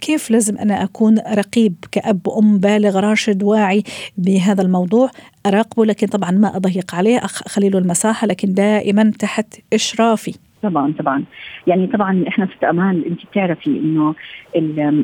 كيف 0.00 0.30
لازم 0.30 0.58
أنا 0.58 0.84
أكون 0.84 1.18
رقيب 1.18 1.74
كأب 1.92 2.28
أم 2.28 2.58
بالغ 2.58 3.00
راشد 3.00 3.42
واعي 3.42 3.82
بهذا 4.18 4.62
الموضوع؟ 4.62 5.10
أراقبه 5.46 5.84
لكن 5.84 6.06
طبعا 6.06 6.30
ما 6.30 6.56
أضيق 6.56 6.94
عليه 6.94 7.18
أخلي 7.18 7.68
له 7.68 7.78
المساحة 7.78 8.26
لكن 8.26 8.54
دائما 8.54 9.12
تحت 9.18 9.54
إشرافي. 9.72 10.34
طبعا 10.68 10.92
طبعا. 10.98 11.24
يعني 11.66 11.86
طبعا 11.86 12.24
إحنا 12.28 12.46
في 12.46 12.70
أمان 12.70 13.02
أنت 13.06 13.20
بتعرفي 13.26 13.70
إنه 13.70 14.14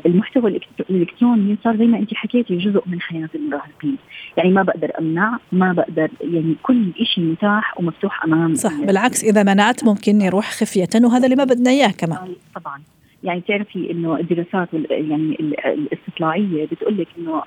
المحتوى 0.06 0.60
الإلكتروني 0.90 1.56
صار 1.64 1.76
زي 1.76 1.86
ما 1.86 1.98
أنت 1.98 2.14
حكيتي 2.14 2.56
جزء 2.58 2.82
من 2.86 3.00
حياة 3.00 3.28
المراهقين. 3.34 3.96
يعني 4.36 4.50
ما 4.50 4.62
بقدر 4.62 4.90
أمنع 4.98 5.38
ما 5.52 5.72
بقدر 5.72 6.10
يعني 6.20 6.54
كل 6.62 6.92
شيء 7.14 7.24
متاح 7.24 7.80
ومفتوح 7.80 8.24
أمام 8.24 8.54
صح 8.54 8.80
بالعكس 8.80 9.24
إذا 9.24 9.42
منعت 9.42 9.84
ممكن 9.84 10.20
يروح 10.20 10.50
خفية 10.50 10.88
وهذا 11.04 11.24
اللي 11.24 11.36
ما 11.36 11.44
بدنا 11.44 11.70
إياه 11.70 11.90
كمان. 11.90 12.18
طبعا 12.54 12.80
يعني 13.24 13.40
تعرفي 13.40 13.90
إنه 13.90 14.16
الدراسات 14.16 14.68
يعني 14.90 15.36
الإستطلاعية 15.64 16.66
بتقول 16.66 16.98
لك 16.98 17.08
إنه 17.18 17.42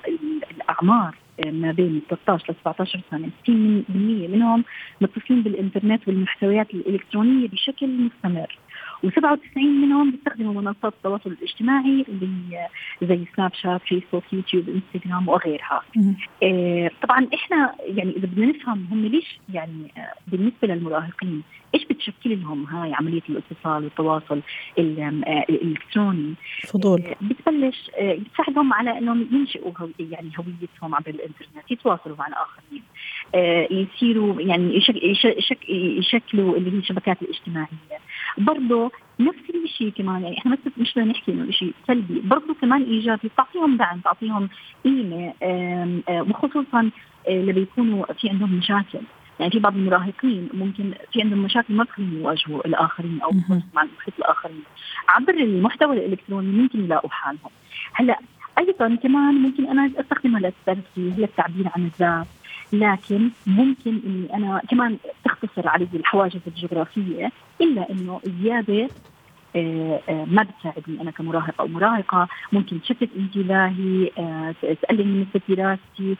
الأعمار 0.56 1.14
ما 1.44 1.72
بين 1.72 2.02
13 2.08 2.52
ل 2.52 2.54
17 2.64 3.00
سنة. 3.10 3.30
60% 3.44 3.50
منهم 4.28 4.64
متصلين 5.00 5.42
بالإنترنت 5.42 6.08
والمحتويات 6.08 6.74
الإلكترونية 6.74 7.48
بشكل 7.48 7.88
مستمر. 7.88 8.58
و97 9.06 9.56
منهم 9.56 10.10
بيستخدموا 10.10 10.62
منصات 10.62 10.92
التواصل 10.92 11.30
الاجتماعي 11.30 12.04
اللي 12.08 12.66
زي 13.02 13.24
سناب 13.36 13.54
شات 13.54 13.80
فيسبوك 13.82 14.32
يوتيوب 14.32 14.64
انستغرام 14.68 15.28
وغيرها. 15.28 15.82
آه 16.42 16.90
طبعا 17.02 17.28
إحنا 17.34 17.74
يعني 17.80 18.10
إذا 18.16 18.26
بدنا 18.26 18.46
نفهم 18.46 18.86
هم 18.90 19.06
ليش 19.06 19.38
يعني 19.52 19.92
آه 19.96 20.12
بالنسبة 20.26 20.68
للمراهقين 20.68 21.42
إيش 21.74 21.84
بتشكل 21.84 22.40
لهم 22.42 22.64
هاي 22.64 22.94
عملية 22.94 23.22
الاتصال 23.28 23.84
والتواصل 23.84 24.40
آه 24.78 25.44
الإلكتروني؟ 25.50 26.34
فضول. 26.68 27.02
بتبلش 27.20 27.90
بتساعدهم 28.00 28.72
على 28.72 28.98
إنهم 28.98 29.28
ينشئوا 29.32 29.72
يعني 29.98 30.30
هويتهم 30.38 30.94
عبر 30.94 31.10
الإنترنت 31.10 31.70
يتواصلوا 31.70 32.16
مع 32.16 32.26
الآخرين. 32.26 32.82
يصيروا 33.70 34.40
يعني 34.40 34.76
يشكلوا 35.98 36.56
اللي 36.56 36.72
هي 36.72 36.78
الشبكات 36.78 37.22
الاجتماعية. 37.22 37.98
برضه 38.38 38.92
نفس 39.20 39.38
الشيء 39.64 39.90
كمان 39.90 40.22
يعني 40.22 40.38
إحنا 40.38 40.52
بس 40.52 40.72
مش 40.78 40.92
بدنا 40.94 41.12
نحكي 41.12 41.32
إنه 41.32 41.50
شيء 41.50 41.74
سلبي 41.86 42.20
برضه 42.20 42.54
كمان 42.60 42.82
إيجابي 42.82 43.30
تعطيهم 43.36 43.76
دعم 43.76 44.00
تعطيهم 44.00 44.48
قيمة 44.84 45.32
وخصوصا 46.08 46.90
اللي 47.28 47.52
بيكونوا 47.52 48.12
في 48.12 48.30
عندهم 48.30 48.54
مشاكل. 48.54 49.00
يعني 49.40 49.52
في 49.52 49.58
بعض 49.58 49.76
المراهقين 49.76 50.48
ممكن 50.54 50.94
في 51.12 51.22
عندهم 51.22 51.38
مشاكل 51.38 51.74
ما 51.74 51.84
بخليهم 51.84 52.18
يواجهوا 52.18 52.66
الآخرين 52.66 53.20
أو 53.22 53.30
مع 53.74 53.82
المحيط 53.82 54.14
الآخرين. 54.18 54.62
عبر 55.08 55.34
المحتوى 55.34 55.96
الإلكتروني 55.96 56.48
ممكن 56.62 56.84
يلاقوا 56.84 57.10
حالهم. 57.10 57.50
هلأ 57.92 58.18
أيضا 58.58 58.94
كمان 58.94 59.34
ممكن 59.34 59.66
أنا 59.66 59.90
أستخدمها 60.00 60.40
للترفيه 60.40 61.16
للتعبير 61.20 61.68
عن 61.76 61.84
الذات. 61.84 62.26
لكن 62.72 63.30
ممكن 63.46 64.00
إني 64.06 64.34
أنا 64.34 64.62
كمان 64.70 64.96
تختصر 65.24 65.68
علي 65.68 65.88
الحواجز 65.94 66.40
الجغرافية 66.46 67.32
إلا 67.60 67.90
إنه 67.90 68.20
زيادة 68.42 68.88
آه، 69.56 70.00
آه، 70.08 70.24
ما 70.24 70.42
بتساعدني 70.42 71.00
أنا 71.00 71.10
كمراهق 71.10 71.60
أو 71.60 71.66
مراهقة. 71.68 72.28
ممكن 72.52 72.82
تشتت 72.82 73.08
انتباهي 73.16 74.10
آه، 74.18 74.54
تقلل 74.82 75.06
من 75.08 75.20
نسبه 75.20 75.40
دراستي 75.48 76.16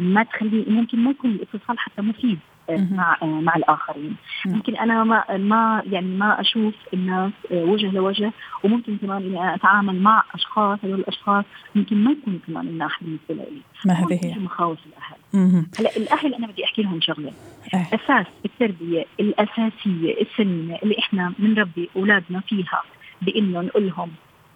ما 0.00 0.22
تخلي 0.22 0.64
ممكن 0.68 0.98
ما 0.98 1.10
يكون 1.10 1.30
الاتصال 1.30 1.78
حتى 1.78 2.02
مفيد 2.02 2.38
مع 2.70 3.16
مع 3.22 3.56
الآخرين. 3.56 4.16
ممكن 4.46 4.76
أنا 4.76 5.04
ما 5.04 5.36
ما 5.36 5.82
يعني 5.86 6.16
ما 6.16 6.40
أشوف 6.40 6.74
الناس 6.94 7.32
وجه 7.50 7.90
لوجه 7.90 8.32
وممكن 8.64 8.96
كمان 8.96 9.22
إني 9.22 9.54
أتعامل 9.54 10.02
مع 10.02 10.22
أشخاص 10.34 10.78
هذول 10.84 11.00
الأشخاص 11.00 11.44
ممكن 11.74 12.04
ما 12.04 12.10
يكونوا 12.10 12.38
كمان 12.46 12.66
مناح 12.66 13.02
بالنسبة 13.02 13.34
لي 13.34 13.62
ما 13.86 13.94
هذه 13.94 14.20
هي. 14.24 14.38
مخاوف 14.38 14.78
الأهل؟ 14.86 15.17
هلا 15.34 15.96
الأهل 15.96 16.34
أنا 16.34 16.46
بدي 16.46 16.64
أحكي 16.64 16.82
لهم 16.82 17.00
شغلة. 17.00 17.32
أه. 17.74 17.86
أساس 17.94 18.26
التربية 18.44 19.06
الأساسية 19.20 20.20
السنة 20.22 20.78
اللي 20.82 20.98
إحنا 20.98 21.32
بنربي 21.38 21.90
أولادنا 21.96 22.40
فيها 22.40 22.82
بإنه 23.22 23.60
نقول 23.60 23.86
لهم 23.86 24.10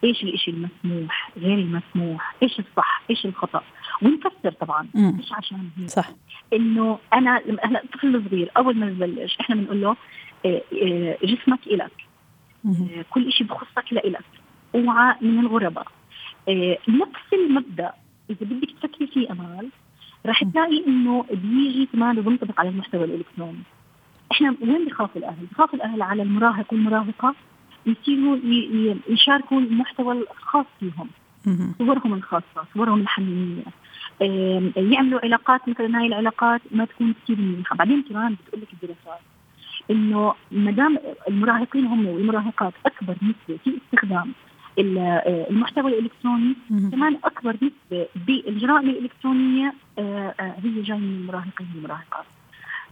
إيش 0.05 0.23
الإشي 0.23 0.51
المسموح 0.51 1.31
غير 1.37 1.59
المسموح 1.59 2.35
إيش 2.43 2.59
الصح 2.59 3.03
إيش 3.11 3.27
الخطأ. 3.27 3.63
ونفسر 4.03 4.53
طبعا 4.61 4.89
مم. 4.95 5.17
مش 5.19 5.33
عشان 5.33 5.69
هي. 5.79 5.89
صح. 5.89 6.11
إنه 6.53 6.99
أنا 7.13 7.37
هلا 7.65 7.85
الطفل 7.85 8.17
الصغير 8.17 8.51
أول 8.57 8.77
ما 8.77 8.87
نبلش 8.87 9.37
إحنا 9.41 9.57
بنقول 9.57 9.81
له 9.83 9.97
إيه، 10.45 10.63
إيه، 10.73 11.19
جسمك 11.25 11.67
إلك. 11.67 11.93
إيه، 12.67 13.03
كل 13.11 13.33
شيء 13.33 13.47
بخصك 13.47 13.93
لإلك. 13.93 14.25
أوعى 14.75 15.15
من 15.21 15.39
الغرباء. 15.41 15.87
نفس 16.89 17.33
المبدأ. 17.33 17.93
إذا 18.31 18.39
بدك 18.47 18.69
تفكري 18.83 19.07
فيه 19.07 19.33
أمال 19.33 19.69
راح 20.27 20.45
تلاقي 20.45 20.87
إنه 20.87 21.25
بيجي 21.31 21.89
كمان 21.93 22.21
بينطبق 22.21 22.61
على 22.61 22.69
المحتوى 22.69 23.05
الإلكتروني. 23.05 23.63
إحنا 24.33 24.55
وين 24.63 24.85
بخاف 24.87 25.17
الأهل؟ 25.17 25.47
بخاف 25.53 25.75
الأهل 25.75 26.03
على 26.03 26.23
المراهق 26.23 26.73
والمراهقة 26.73 27.35
يصيروا 27.87 28.39
يشاركوا 29.09 29.61
المحتوى 29.61 30.25
الخاص 30.33 30.67
فيهم 30.81 31.09
صورهم 31.79 32.15
الخاصة 32.15 32.65
صورهم 32.75 33.01
الحميمية. 33.01 33.63
يعملوا 34.77 35.21
علاقات 35.21 35.69
مثلا 35.69 35.99
هاي 35.99 36.07
العلاقات 36.07 36.61
ما 36.71 36.85
تكون 36.85 37.15
كثير 37.25 37.37
منيحة. 37.41 37.77
بعدين 37.77 38.03
كمان 38.03 38.35
بتقول 38.35 38.63
لك 38.63 38.69
الدراسات 38.73 39.21
إنه 39.91 40.35
ما 40.51 40.71
دام 40.71 40.99
المراهقين 41.29 41.87
هم 41.87 42.07
والمراهقات 42.07 42.73
أكبر 42.87 43.17
نسبة 43.23 43.59
في 43.65 43.79
استخدام 43.85 44.33
المحتوى 44.79 45.91
الإلكتروني. 45.91 46.57
كمان 46.93 47.19
أكبر 47.25 47.55
نسبة 47.55 48.07
بالجرائم 48.27 48.89
الإلكترونية 48.89 49.75
آه، 49.99 50.35
آه، 50.41 50.55
هي 50.65 50.83
جاية 50.83 50.99
من 50.99 51.21
المراهقين 51.21 51.69
والمراهقات 51.75 52.25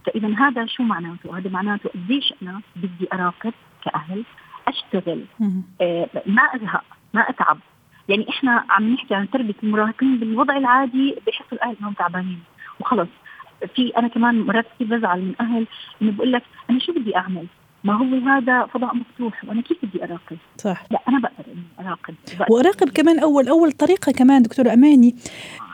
فإذا 0.05 0.35
هذا 0.37 0.65
شو 0.65 0.83
معناته؟ 0.83 1.37
هذا 1.37 1.49
معناته 1.49 1.89
قديش 1.89 2.33
أنا 2.41 2.61
بدي 2.75 3.07
أراقب 3.13 3.53
كأهل 3.85 4.23
أشتغل. 4.67 5.25
آه، 5.81 6.09
ما 6.25 6.41
أزهق 6.41 6.83
ما 7.13 7.29
أتعب. 7.29 7.57
يعني 8.09 8.29
إحنا 8.29 8.65
عم 8.69 8.93
نحكي 8.93 9.15
عن 9.15 9.29
تربية 9.29 9.55
المراهقين 9.63 10.17
بالوضع 10.19 10.57
العادي 10.57 11.15
بحسوا 11.27 11.53
الأهل 11.53 11.75
انهم 11.79 11.93
تعبانين. 11.93 12.39
وخلص. 12.79 13.09
في 13.75 13.97
أنا 13.97 14.07
كمان 14.07 14.41
مرات 14.41 14.65
كثير 14.75 14.97
بزعل 14.97 15.21
من 15.21 15.35
أهل 15.39 15.67
إنه 16.01 16.11
بقول 16.11 16.31
لك 16.31 16.43
أنا 16.69 16.79
شو 16.79 16.93
بدي 16.93 17.15
أعمل؟ 17.15 17.47
ما 17.83 17.93
هو 17.93 18.29
هذا 18.29 18.65
فضاء 18.73 18.95
مفتوح 18.95 19.43
وأنا 19.45 19.61
كيف 19.61 19.77
بدي 19.83 20.03
أراقب؟ 20.03 20.37
صح. 20.57 20.83
لا 20.91 20.99
أنا 21.09 21.19
بقدر 21.19 21.53
إني 21.53 21.87
أراقب. 21.87 22.15
وأراقب 22.49 22.89
كمان 22.89 23.19
أول 23.19 23.47
أول 23.47 23.71
طريقة 23.71 24.11
كمان 24.11 24.41
دكتورة 24.41 24.73
أماني 24.73 25.15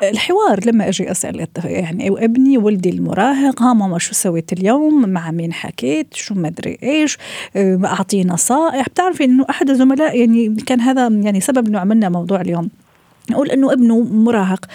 الحوار 0.04 0.60
لما 0.66 0.88
أجي 0.88 1.12
أسأل 1.12 1.48
يعني 1.66 2.10
أبني 2.10 2.58
ولدي 2.58 2.90
المراهق 2.90 3.62
ها 3.62 3.74
ماما 3.74 3.98
شو 4.00 4.14
سويت 4.14 4.54
اليوم؟ 4.54 5.10
مع 5.10 5.32
مين 5.32 5.54
حكيت؟ 5.54 6.14
شو 6.14 6.36
ما 6.36 6.48
أدري 6.48 6.78
إيش؟ 6.84 7.18
أعطيه 7.86 8.24
نصائح. 8.24 8.90
بتعرفي 8.90 9.24
إنه 9.24 9.46
أحد 9.50 9.70
الزملاء 9.70 10.20
يعني 10.20 10.56
كان 10.56 10.82
هذا 10.82 11.08
يعني 11.08 11.40
سبب 11.40 11.68
إنه 11.68 11.80
عملنا 11.80 12.10
موضوع 12.10 12.42
اليوم. 12.42 12.70
نقول 13.32 13.52
إنه 13.52 13.74
ابنه 13.74 14.00
مراهق 14.00 14.66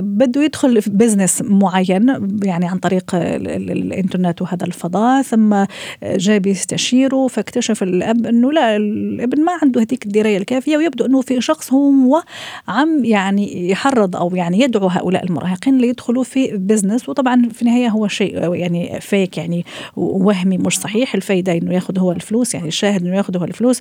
بده 0.00 0.42
يدخل 0.42 0.82
في 0.82 0.90
business 0.90 1.42
معين 1.42 2.30
يعني 2.44 2.66
عن 2.66 2.78
طريق 2.78 3.10
الإنترنت 3.14 4.42
وهذا 4.42 4.66
الفضاء 4.66 5.22
ثم 5.22 5.64
جاء 6.02 6.38
بيستشيره 6.38 7.26
فاكتشف 7.26 7.82
الأب 7.82 8.26
إنه 8.26 8.52
لا 8.52 8.76
الابن 8.76 9.44
ما 9.44 9.52
عنده 9.62 9.80
هذيك 9.80 10.06
الدراية 10.06 10.36
الكافية 10.36 10.76
ويبدو 10.76 11.06
إنه 11.06 11.20
في 11.20 11.40
شخص 11.40 11.72
هو 11.72 12.22
عم 12.68 13.04
يعني 13.04 13.70
يحرض 13.70 14.16
أو 14.16 14.36
يعني 14.36 14.60
يدعو 14.60 14.86
هؤلاء 14.86 15.24
المراهقين 15.24 15.78
ليدخلوا 15.78 16.24
في 16.24 16.56
business 16.56 17.08
وطبعا 17.08 17.48
في 17.52 17.62
النهاية 17.62 17.88
هو 17.88 18.08
شيء 18.08 18.54
يعني 18.54 19.00
fake 19.00 19.38
يعني 19.38 19.64
وهمي 19.96 20.58
مش 20.58 20.78
صحيح 20.78 21.14
الفايدة 21.14 21.52
إنه 21.52 21.74
ياخذ 21.74 21.98
هو 21.98 22.12
الفلوس 22.12 22.54
يعني 22.54 22.68
الشاهد 22.68 23.06
إنه 23.06 23.16
ياخذ 23.16 23.38
هو 23.38 23.44
الفلوس 23.44 23.80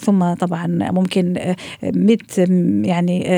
ثم 0.00 0.34
طبعا 0.34 0.66
ممكن 0.92 1.54
100 1.82 2.16
يعني 2.84 3.28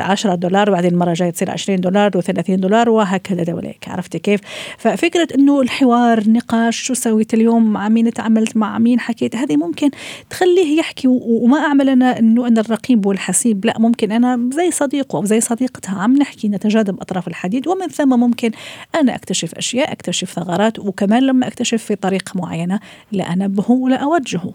10 0.00 0.34
دولار 0.34 0.70
وبعدين 0.70 0.90
المرة 0.90 1.08
الجاية 1.08 1.30
تصير 1.30 1.50
20 1.50 1.80
دولار 1.80 2.10
و30 2.22 2.50
دولار 2.50 2.90
وهكذا 2.90 3.42
دواليك 3.42 3.88
عرفتي 3.88 4.18
كيف؟ 4.18 4.40
ففكرة 4.78 5.28
إنه 5.34 5.60
الحوار 5.60 6.30
نقاش 6.30 6.82
شو 6.82 6.94
سويت 6.94 7.34
اليوم 7.34 7.72
مع 7.72 7.88
مين 7.88 8.12
تعاملت 8.12 8.56
مع 8.56 8.78
مين 8.78 9.00
حكيت 9.00 9.36
هذه 9.36 9.56
ممكن 9.56 9.90
تخليه 10.30 10.78
يحكي 10.78 11.08
وما 11.08 11.58
أعمل 11.58 11.88
أنا 11.88 12.18
إنه 12.18 12.46
أنا 12.46 12.60
الرقيب 12.60 13.06
والحسيب 13.06 13.64
لا 13.64 13.74
ممكن 13.78 14.12
أنا 14.12 14.50
زي 14.52 14.70
صديقه 14.70 15.16
أو 15.16 15.24
زي 15.24 15.40
صديقتها 15.40 15.98
عم 15.98 16.16
نحكي 16.16 16.48
نتجاذب 16.48 17.00
أطراف 17.00 17.28
الحديد 17.28 17.68
ومن 17.68 17.88
ثم 17.88 18.20
ممكن 18.20 18.50
أنا 18.94 19.14
أكتشف 19.14 19.54
أشياء 19.54 19.92
أكتشف 19.92 20.30
ثغرات 20.32 20.78
وكمان 20.78 21.22
لما 21.22 21.46
أكتشف 21.46 21.84
في 21.84 21.96
طريقة 21.96 22.32
معينة 22.34 22.80
لا 23.12 23.32
أنبهه 23.32 23.70
ولا 23.70 23.96
أوجهه. 23.96 24.52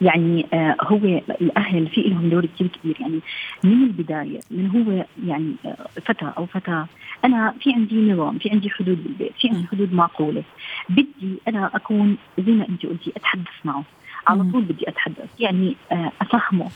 يعني 0.00 0.46
آه 0.52 0.76
هو 0.82 0.96
الأهل 1.40 1.86
في 1.88 2.00
لهم 2.00 2.28
دور 2.28 2.46
كثير 2.46 2.66
كبير. 2.66 2.96
يعني 3.00 3.20
من 3.64 3.82
البداية 3.82 4.40
من 4.50 4.66
هو 4.70 5.04
يعني 5.26 5.54
آه 5.66 5.86
فتى 6.06 6.32
أو 6.38 6.46
فتاة 6.46 6.86
أنا 7.24 7.54
في 7.60 7.72
عندي 7.72 8.12
نظام 8.12 8.38
في 8.38 8.50
عندي 8.50 8.70
حدود 8.70 9.04
بالبيت 9.04 9.32
في 9.40 9.48
عندي 9.48 9.66
حدود 9.66 9.92
معقولة. 9.92 10.42
بدي 10.88 11.38
أنا 11.48 11.70
أكون 11.74 12.16
زي 12.38 12.52
ما 12.52 12.68
أنت 12.68 12.86
قلتي 12.86 13.12
أتحدث 13.16 13.46
معه. 13.64 13.84
على 14.28 14.44
طول 14.52 14.62
بدي 14.62 14.88
أتحدث. 14.88 15.40
يعني 15.40 15.76
آه 15.92 16.12
أفهمه. 16.20 16.68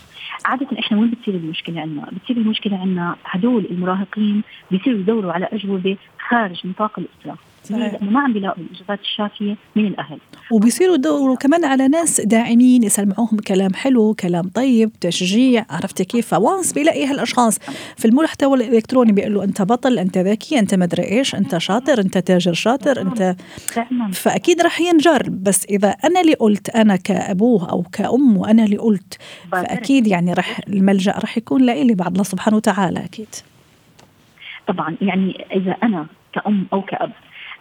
عادة 0.44 0.78
إحنا 0.78 0.98
وين 0.98 1.10
بتصير 1.10 1.34
المشكلة 1.34 1.80
عندنا 1.80 2.08
بتصير 2.12 2.36
المشكلة 2.36 2.78
عندنا 2.78 3.16
هدول 3.24 3.66
المراهقين 3.70 4.42
بيصيروا 4.70 4.98
يدوروا 5.00 5.32
على 5.32 5.48
أجوبة 5.52 5.96
خارج 6.28 6.66
نطاق 6.66 6.98
الاسره 6.98 7.36
لأنه 7.70 8.10
ما 8.10 8.20
عم 8.20 8.32
بيلاقوا 8.32 8.64
الإجابات 8.64 9.00
الشافية 9.00 9.56
من 9.76 9.86
الأهل. 9.86 10.18
وبيصيروا 10.52 10.94
يدوروا 10.94 11.36
كمان 11.36 11.64
على 11.64 11.88
ناس 11.88 12.20
داعمين 12.20 12.82
يسمعوهم 12.82 13.38
كلام 13.38 13.74
حلو 13.74 14.14
كلام 14.14 14.48
طيب 14.48 14.92
تشجيع 15.00 15.66
عرفت 15.70 16.02
كيف؟ 16.02 16.28
فوانس 16.28 16.72
بيلاقي 16.72 17.06
هالأشخاص. 17.06 17.58
في 17.96 18.04
المحتوى 18.04 18.56
الإلكتروني 18.56 19.12
بيقول 19.12 19.34
له 19.34 19.44
أنت 19.44 19.62
بطل 19.62 19.98
أنت 19.98 20.18
ذكي 20.18 20.58
أنت 20.58 20.74
مدري 20.74 21.04
إيش 21.04 21.34
أنت 21.34 21.58
شاطر 21.58 22.00
أنت 22.00 22.18
تاجر 22.18 22.52
شاطر 22.52 23.00
أنت 23.00 23.36
فأكيد 24.12 24.62
رح 24.62 24.80
ينجرب 24.80 25.44
بس 25.44 25.66
إذا 25.70 25.88
أنا 25.88 26.20
اللي 26.20 26.34
قلت 26.34 26.70
أنا 26.70 26.96
كأبوه 26.96 27.70
أو 27.70 27.82
كأم 27.92 28.36
وأنا 28.36 28.64
اللي 28.64 28.76
قلت 28.76 29.18
فأكيد 29.52 30.06
يعني 30.06 30.32
رح 30.32 30.60
الملجأ 30.68 31.12
رح 31.12 31.36
يكون 31.36 31.62
لإلي 31.62 31.94
بعد 31.94 32.12
الله 32.12 32.22
سبحانه 32.22 32.56
وتعالى 32.56 33.04
أكيد. 33.04 33.34
طبعا 34.68 34.96
يعني 35.00 35.44
إذا 35.52 35.76
أنا 35.82 36.06
كأم 36.32 36.66
أو 36.72 36.82
كأب 36.82 37.12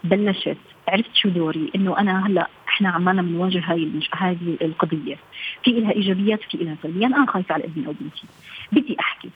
بلشت 0.04 0.58
عرفت 0.88 1.16
شو 1.16 1.30
دوري؟ 1.30 1.72
إنه 1.76 2.00
أنا 2.00 2.28
هلأ 2.28 2.48
إحنا 2.68 2.90
عمالنا 2.90 3.22
بنواجه 3.22 3.62
هاي 3.66 3.84
المش... 3.84 4.10
هذه 4.18 4.58
القضية. 4.62 5.18
في 5.64 5.72
لها 5.72 5.92
إيجابيات 5.92 6.40
في 6.44 6.58
لها 6.58 6.76
سلبيات. 6.84 7.12
أنا 7.12 7.26
خايفة 7.26 7.54
على 7.54 7.64
ابني 7.64 7.88
أو 7.88 7.94
بنتي. 8.02 8.24
بدي 8.72 8.98
أحكي. 9.00 9.30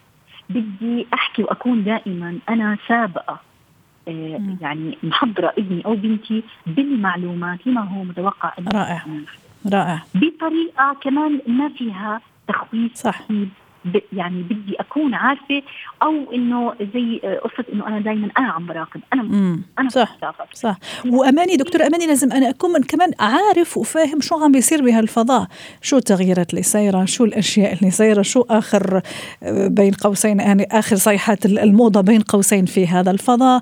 بدي 0.50 1.08
أحكي 1.14 1.44
وأكون 1.44 1.84
دائما 1.84 2.38
أنا 2.50 2.78
سابقة 2.88 3.40
آه 4.08 4.58
يعني 4.62 4.98
محضرة 5.04 5.54
ابني 5.58 5.86
أو 5.86 5.96
بنتي 5.96 6.44
بالمعلومات 6.68 7.68
لما 7.68 7.82
هو 7.82 8.04
متوقع 8.04 8.54
رائع. 8.74 9.06
رائع. 9.74 10.04
بطريقة 10.16 10.98
كمان 11.02 11.42
ما 11.48 11.70
فيها 11.70 12.22
تخويف 12.48 12.94
صح. 12.96 13.22
يعني 14.14 14.44
بدي 14.44 14.76
أكون 14.80 15.14
عارفة 15.14 15.62
أو 16.04 16.34
إنه 16.34 16.74
زي 16.94 17.20
قصة 17.20 17.66
إنه 17.74 17.88
أنا 17.88 18.00
دائما 18.00 18.30
أنا 18.40 18.48
عم 18.48 18.68
براقب. 18.68 19.02
أنا 19.14 19.24
مم. 19.24 19.62
أنا 19.80 19.90
صح. 19.90 20.18
مسافر. 20.18 20.46
صح. 20.54 20.78
وأماني 21.06 21.56
دكتور 21.56 21.88
أماني 21.88 22.08
لازم 22.08 22.32
أنا 22.32 22.50
أكون 22.50 22.84
كمان 22.84 23.12
عارف 23.20 23.78
وفاهم 23.78 24.22
شو 24.22 24.36
عم 24.36 24.52
بيصير 24.52 24.82
بهالفضاء. 24.82 25.48
شو 25.82 25.98
التغييرات 25.98 26.50
اللي 26.50 26.64
صايرة؟ 26.64 27.06
شو 27.06 27.26
الأشياء 27.26 27.74
اللي 27.74 27.92
صايرة؟ 27.92 28.22
شو 28.22 28.42
آخر 28.50 29.02
بين 29.52 29.92
قوسين؟ 29.92 30.40
يعني 30.40 30.68
آخر 30.72 30.96
صيحات 30.96 31.46
الموضة 31.46 32.02
بين 32.02 32.22
قوسين 32.22 32.66
في 32.66 32.88
هذا 32.88 33.12
الفضاء؟ 33.12 33.62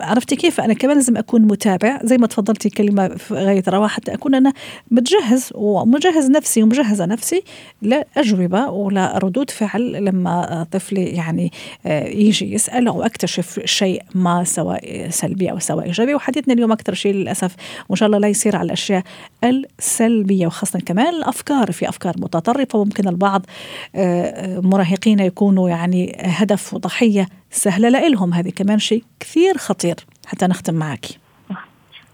عرفتي 0.00 0.36
كيف؟ 0.36 0.60
أنا 0.60 0.74
كمان 0.74 0.96
لازم 0.96 1.16
أكون 1.16 1.42
متابع. 1.42 2.00
زي 2.02 2.18
ما 2.18 2.26
تفضلتي 2.26 2.70
كلمة 2.70 3.08
في 3.08 3.34
غاية 3.34 3.62
روعه 3.68 3.88
حتى 3.88 4.14
أكون 4.14 4.34
أنا 4.34 4.52
متجهز 4.90 5.50
ومجهز 5.54 6.30
نفسي 6.30 6.62
ومجهزة 6.62 7.06
نفسي 7.06 7.42
لأجوبة 7.82 8.68
ولا 8.70 9.15
ردود 9.18 9.50
فعل 9.50 10.04
لما 10.04 10.66
طفلي 10.72 11.04
يعني 11.04 11.52
آه، 11.86 12.04
يجي 12.08 12.54
يسأل 12.54 12.88
أو 12.88 13.02
أكتشف 13.02 13.60
شيء 13.64 14.02
ما 14.14 14.44
سواء 14.44 15.10
سلبي 15.10 15.50
أو 15.50 15.58
سواء 15.58 15.86
إيجابي. 15.86 16.14
وحديثنا 16.14 16.54
اليوم 16.54 16.72
أكثر 16.72 16.94
شيء 16.94 17.14
للأسف 17.14 17.56
وإن 17.88 17.96
شاء 17.96 18.06
الله 18.06 18.18
لا 18.18 18.28
يصير 18.28 18.56
على 18.56 18.66
الأشياء 18.66 19.02
السلبية 19.44 20.46
وخاصة 20.46 20.80
كمان 20.80 21.14
الأفكار. 21.14 21.72
في 21.72 21.88
أفكار 21.88 22.14
متطرفة 22.18 22.78
وممكن 22.78 23.08
البعض 23.08 23.46
آه، 23.94 23.98
آه، 23.98 24.60
مراهقين 24.60 25.18
يكونوا 25.18 25.68
يعني 25.68 26.16
هدف 26.20 26.74
وضحية 26.74 27.26
سهلة 27.50 27.88
لإلهم. 27.88 28.34
هذه 28.34 28.50
كمان 28.50 28.78
شيء 28.78 29.04
كثير 29.20 29.58
خطير 29.58 29.96
حتى 30.26 30.46
نختم 30.46 30.74
معك. 30.74 31.06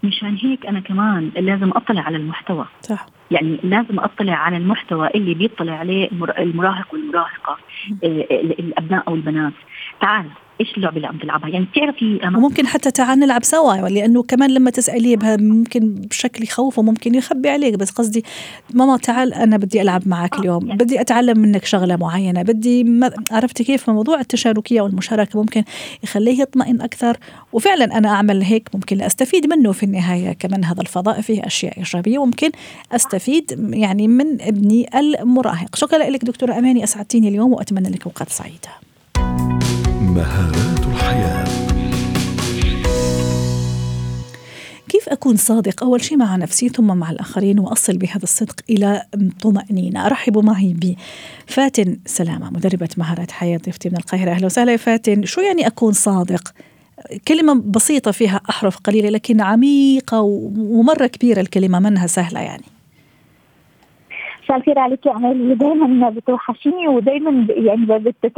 مشان 0.04 0.36
هيك 0.36 0.66
أنا 0.66 0.80
كمان 0.80 1.28
لازم 1.36 1.70
أطلع 1.70 2.00
على 2.00 2.16
المحتوى. 2.16 2.66
صح. 2.82 3.06
يعني 3.32 3.58
لازم 3.62 4.00
أطلع 4.00 4.32
على 4.32 4.56
المحتوى 4.56 5.08
اللي 5.14 5.34
بيطلع 5.34 5.72
عليه 5.72 6.10
المراهق 6.38 6.94
والمراهقة 6.94 7.58
الأبناء 8.02 9.08
أو 9.08 9.14
البنات. 9.14 9.52
تعال 10.00 10.26
إيش 10.62 10.76
اللعبة 10.76 10.96
اللي 10.96 11.06
عم 11.06 11.18
تلعبها؟ 11.18 11.48
يعني 11.48 11.64
بتعرفي 11.64 12.20
وممكن 12.24 12.66
حتى 12.66 12.90
تعال 12.90 13.18
نلعب 13.18 13.44
سوا 13.44 13.88
لأنه 13.88 14.22
كمان 14.22 14.50
لما 14.50 14.70
تسأليه 14.70 15.16
بها 15.16 15.36
ممكن 15.36 15.94
بشكل 15.94 16.44
يخوفه 16.44 16.82
ممكن 16.82 17.14
يخبي 17.14 17.48
عليك 17.48 17.74
بس 17.74 17.90
قصدي 17.90 18.24
ماما 18.74 18.96
تعال 18.96 19.34
أنا 19.34 19.56
بدي 19.56 19.82
ألعب 19.82 20.08
معك 20.08 20.34
آه 20.34 20.38
اليوم. 20.40 20.66
يعني 20.66 20.78
بدي 20.78 21.00
أتعلم 21.00 21.38
منك 21.38 21.64
شغلة 21.64 21.96
معينة 21.96 22.42
بدي 22.42 22.84
ما 22.84 23.10
عرفتي 23.30 23.64
كيف 23.64 23.90
موضوع 23.90 24.20
التشاركية 24.20 24.80
والمشاركة 24.80 25.38
ممكن 25.38 25.64
يخليه 26.02 26.40
يطمئن 26.40 26.80
أكثر. 26.80 27.16
وفعلا 27.52 27.98
أنا 27.98 28.08
أعمل 28.08 28.42
هيك 28.42 28.68
ممكن 28.74 29.02
أستفيد 29.02 29.46
منه 29.46 29.72
في 29.72 29.82
النهاية. 29.82 30.32
كمان 30.32 30.64
هذا 30.64 30.80
الفضاء 30.80 31.20
فيه 31.20 31.46
أشياء 31.46 31.78
إيجابية 31.78 32.18
وممكن 32.18 32.50
أستفيد 32.92 33.70
يعني 33.72 34.08
من 34.08 34.40
ابني 34.40 34.98
المراهق. 34.98 35.76
شكرا 35.76 36.10
لك 36.10 36.24
دكتورة 36.24 36.58
أماني 36.58 36.84
أسعدتيني 36.84 37.28
اليوم 37.28 37.52
وأتمنى 37.52 37.88
لك 37.88 38.06
اوقات 38.06 38.28
سعيده 38.28 38.91
مهارات 40.12 40.86
الحياة. 40.86 41.44
كيف 44.88 45.08
أكون 45.08 45.36
صادق؟ 45.36 45.82
أول 45.84 46.04
شيء 46.04 46.18
مع 46.18 46.36
نفسي 46.36 46.68
ثم 46.68 46.96
مع 46.96 47.10
الآخرين 47.10 47.58
وأصل 47.58 47.96
بهذا 47.96 48.22
الصدق 48.22 48.54
إلى 48.70 49.02
طمأنينة. 49.40 50.06
أرحب 50.06 50.38
معي 50.38 50.96
بفاتن 51.48 51.98
سلامة 52.06 52.50
مدربة 52.50 52.88
مهارات 52.96 53.30
حياة 53.30 53.58
ضيفتي 53.58 53.88
من 53.88 53.96
القاهرة. 53.96 54.30
أهلا 54.30 54.46
وسهلا 54.46 54.72
يا 54.72 54.76
فاتن. 54.76 55.24
شو 55.24 55.40
يعني 55.40 55.66
أكون 55.66 55.92
صادق؟ 55.92 56.54
كلمة 57.28 57.54
بسيطة 57.54 58.10
فيها 58.10 58.40
أحرف 58.50 58.76
قليلة 58.76 59.08
لكن 59.08 59.40
عميقة 59.40 60.20
ومرة 60.20 61.06
كبيرة 61.06 61.40
الكلمة 61.40 61.78
منها 61.78 62.06
سهلة 62.06 62.40
يعني. 62.40 62.64
مساء 64.52 64.60
الخير 64.60 64.78
عليك 64.78 65.06
يا 65.06 65.16
امال 65.16 65.50
ودايما 65.50 66.10
بتوحشيني 66.10 66.88
ودايما 66.88 67.46
يعني 67.48 67.86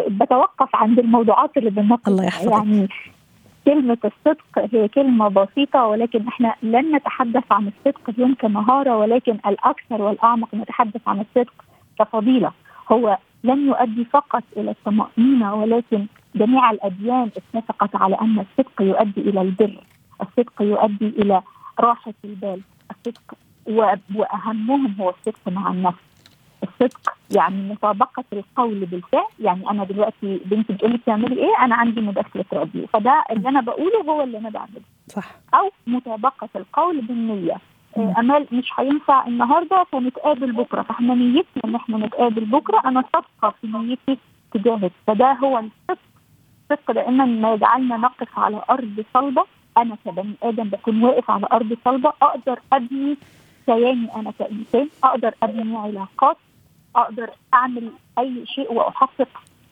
بتوقف 0.09 0.77
عند 0.77 0.99
الموضوعات 0.99 1.57
اللي 1.57 1.71
بنناقشها 1.71 2.11
الله 2.11 2.25
يحفظك. 2.25 2.53
يعني 2.53 2.89
كلمة 3.67 3.99
الصدق 4.05 4.75
هي 4.75 4.89
كلمة 4.89 5.29
بسيطة 5.29 5.87
ولكن 5.87 6.29
إحنا 6.29 6.55
لن 6.63 6.97
نتحدث 6.97 7.45
عن 7.51 7.67
الصدق 7.69 8.01
اليوم 8.09 8.35
كمهارة 8.35 8.97
ولكن 8.97 9.39
الأكثر 9.47 10.03
والأعمق 10.03 10.55
نتحدث 10.55 11.01
عن 11.07 11.21
الصدق 11.21 11.55
كفضيلة. 11.99 12.53
هو 12.93 13.19
لن 13.45 13.67
يؤدي 13.69 14.05
فقط 14.05 14.43
إلى 14.57 14.71
الطمأنينة 14.71 15.55
ولكن 15.55 16.07
جميع 16.35 16.71
الأديان 16.71 17.31
اتفقت 17.37 17.97
على 17.97 18.17
أن 18.21 18.39
الصدق 18.39 18.83
يؤدي 18.83 19.21
إلى 19.21 19.41
البر. 19.41 19.81
الصدق 20.23 20.63
يؤدي 20.63 21.09
إلى 21.09 21.43
راحة 21.81 22.15
البال. 22.25 22.61
الصدق 22.91 23.35
وأهمهم 24.15 24.95
هو 25.01 25.11
الصدق 25.11 25.49
مع 25.49 25.71
النفس. 25.71 25.99
الصدق 26.63 27.13
يعني 27.37 27.69
مطابقة 27.73 28.25
القول 28.33 28.85
بالفعل. 28.85 29.25
يعني 29.41 29.71
أنا 29.71 29.85
دلوقتي 29.85 30.41
بنتي 30.45 30.73
بتقول 30.73 30.91
لي 30.91 30.97
بتعملي 30.99 31.37
إيه؟ 31.37 31.65
أنا 31.65 31.75
عندي 31.75 32.01
مداخلة 32.01 32.45
راديو. 32.53 32.87
فده 32.87 33.25
اللي 33.31 33.49
أنا 33.49 33.61
بقوله 33.61 34.03
هو 34.09 34.23
اللي 34.23 34.39
أنا 34.39 34.51
بعمله. 34.51 34.83
صح. 35.09 35.25
أو 35.55 35.71
مطابقة 35.87 36.49
القول 36.57 37.01
بالنية. 37.01 37.57
آه 37.97 38.15
أمال 38.19 38.47
مش 38.53 38.71
هينفع 38.77 39.27
النهارده 39.27 39.85
فنتقابل 39.93 40.53
بكرة. 40.53 40.83
فإحنا 40.83 41.15
نيتنا 41.15 41.63
إن 41.65 41.75
إحنا 41.75 41.99
نتقابل 41.99 42.45
بكرة. 42.45 42.83
أنا 42.85 43.05
صادقة 43.13 43.55
في 43.61 43.67
نيتي 43.67 44.19
تجاهك. 44.53 44.93
فده 45.07 45.33
هو 45.33 45.59
الصدق. 45.59 45.99
الصدق 46.71 46.93
دائما 46.93 47.25
ما 47.25 47.55
يجعلنا 47.55 47.97
نقف 47.97 48.39
على 48.39 48.63
أرض 48.71 49.05
صلبة. 49.15 49.45
أنا 49.77 49.97
كبني 50.05 50.35
آدم 50.43 50.65
بكون 50.69 51.05
واقف 51.05 51.31
على 51.31 51.47
أرض 51.53 51.77
صلبة. 51.85 52.13
أقدر 52.23 52.59
أبني 52.73 53.17
كياني 53.67 54.15
أنا 54.17 54.33
كإنسان 54.39 54.89
أقدر 55.05 55.35
أبني 55.43 55.77
علاقات 55.77 56.37
أقدر 56.97 57.31
أعمل 57.55 57.91
أي 58.19 58.47
شيء 58.47 58.73
وأحقق 58.73 59.29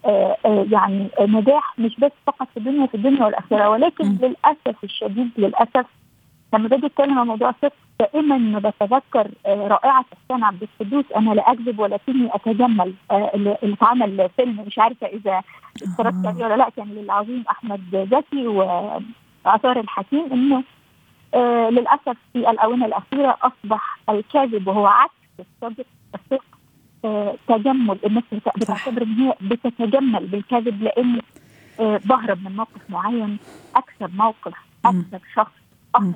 آآ 0.07 0.37
آآ 0.47 0.67
يعني 0.71 1.09
نجاح 1.21 1.79
مش 1.79 1.97
بس 2.01 2.11
فقط 2.27 2.49
في 2.55 2.57
الدنيا 2.57 2.87
في 2.87 2.95
الدنيا 2.95 3.25
والآخرة. 3.25 3.69
ولكن 3.71 4.05
م. 4.05 4.19
للأسف 4.23 4.85
الشديد 4.85 5.31
للأسف 5.39 5.87
لما 6.55 6.69
باجي 6.69 6.87
أتكلم 6.87 7.19
عن 7.19 7.27
موضوع 7.27 7.49
الصدق 7.51 7.73
دائما 8.01 8.59
بتذكر 8.59 9.31
آه، 9.47 9.67
رائعة 9.69 10.05
السنة 10.13 10.47
عبد 10.47 10.63
القدوس 10.63 11.05
أنا 11.17 11.31
لا 11.35 11.53
أكذب 11.53 11.79
ولكني 11.79 12.35
أتجمل 12.35 12.95
آه، 13.11 13.31
اللي 13.35 13.57
اتعمل 13.63 14.29
فيلم 14.37 14.65
مش 14.67 14.79
عارفة 14.79 15.07
إذا 15.07 15.43
اتفرجت 15.83 16.27
عليه 16.27 16.45
ولا 16.45 16.57
لا 16.57 16.69
كان 16.77 16.89
للعظيم 16.89 17.45
أحمد 17.51 18.09
زكي 18.13 18.47
وآثار 18.47 19.81
الحكيم 19.81 20.33
إنه 20.33 20.63
آه 21.35 21.71
للأسف 21.71 22.17
في 22.33 22.39
الآونة 22.51 22.87
الأخيرة 22.87 23.39
أصبح 23.43 23.99
الكاذب 24.11 24.67
وهو 24.69 24.87
عكس 24.87 25.13
الصدق 25.41 25.87
الصدق 26.15 26.45
آه 27.05 27.35
تجمل. 27.49 27.99
الناس 28.07 28.25
بتعتبر 28.57 29.03
إن 29.03 29.13
هي 29.13 29.35
بتتجمل 29.41 30.27
بالكذب 30.27 30.83
لأن 30.83 31.21
آه 31.81 32.01
بهرب 32.05 32.45
من 32.45 32.57
موقف 32.57 32.91
معين 32.91 33.39
أكثر 33.77 34.11
موقف 34.15 34.55
أكثر 34.85 35.21
شخص 35.35 35.53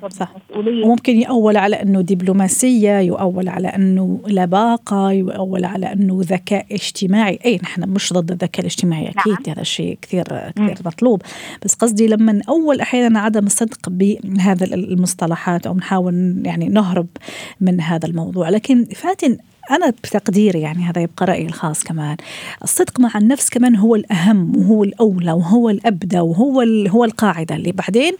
صح. 0.09 0.31
وممكن 0.55 1.21
يؤول 1.21 1.57
على 1.57 1.81
أنه 1.81 2.01
دبلوماسية 2.01 2.99
يؤول 2.99 3.49
على 3.49 3.67
أنه 3.67 4.19
لباقة 4.27 5.11
يؤول 5.11 5.65
على 5.65 5.93
أنه 5.93 6.19
ذكاء 6.23 6.65
اجتماعي. 6.71 7.39
أي 7.45 7.59
نحن 7.63 7.89
مش 7.89 8.13
ضد 8.13 8.31
الذكاء 8.31 8.59
الاجتماعي 8.59 9.09
أكيد. 9.09 9.33
نعم. 9.33 9.43
هذا 9.47 9.61
الشيء 9.61 9.97
كثير 10.01 10.23
كثير 10.55 10.77
مطلوب. 10.85 11.21
بس 11.65 11.73
قصدي 11.73 12.07
لما 12.07 12.31
نأول 12.31 12.81
أحيانا 12.81 13.19
عدم 13.19 13.45
الصدق 13.45 13.89
بهذا 13.89 14.65
المصطلحات 14.65 15.67
أو 15.67 15.75
نحاول 15.75 16.41
يعني 16.45 16.69
نهرب 16.69 17.07
من 17.61 17.81
هذا 17.81 18.07
الموضوع. 18.07 18.49
لكن 18.49 18.85
فاتن 18.85 19.37
أنا 19.71 19.89
بتقديري 19.89 20.61
يعني 20.61 20.83
هذا 20.83 21.01
يبقى 21.01 21.25
رأيي 21.25 21.45
الخاص 21.45 21.83
كمان. 21.83 22.17
الصدق 22.63 22.99
مع 22.99 23.11
النفس 23.15 23.49
كمان 23.49 23.75
هو 23.75 23.95
الأهم 23.95 24.57
وهو 24.57 24.83
الأولى 24.83 25.31
وهو 25.31 25.69
الأبدى 25.69 26.19
وهو 26.19 26.61
هو 26.87 27.03
القاعدة 27.03 27.55
اللي 27.55 27.71
بعدين 27.71 28.13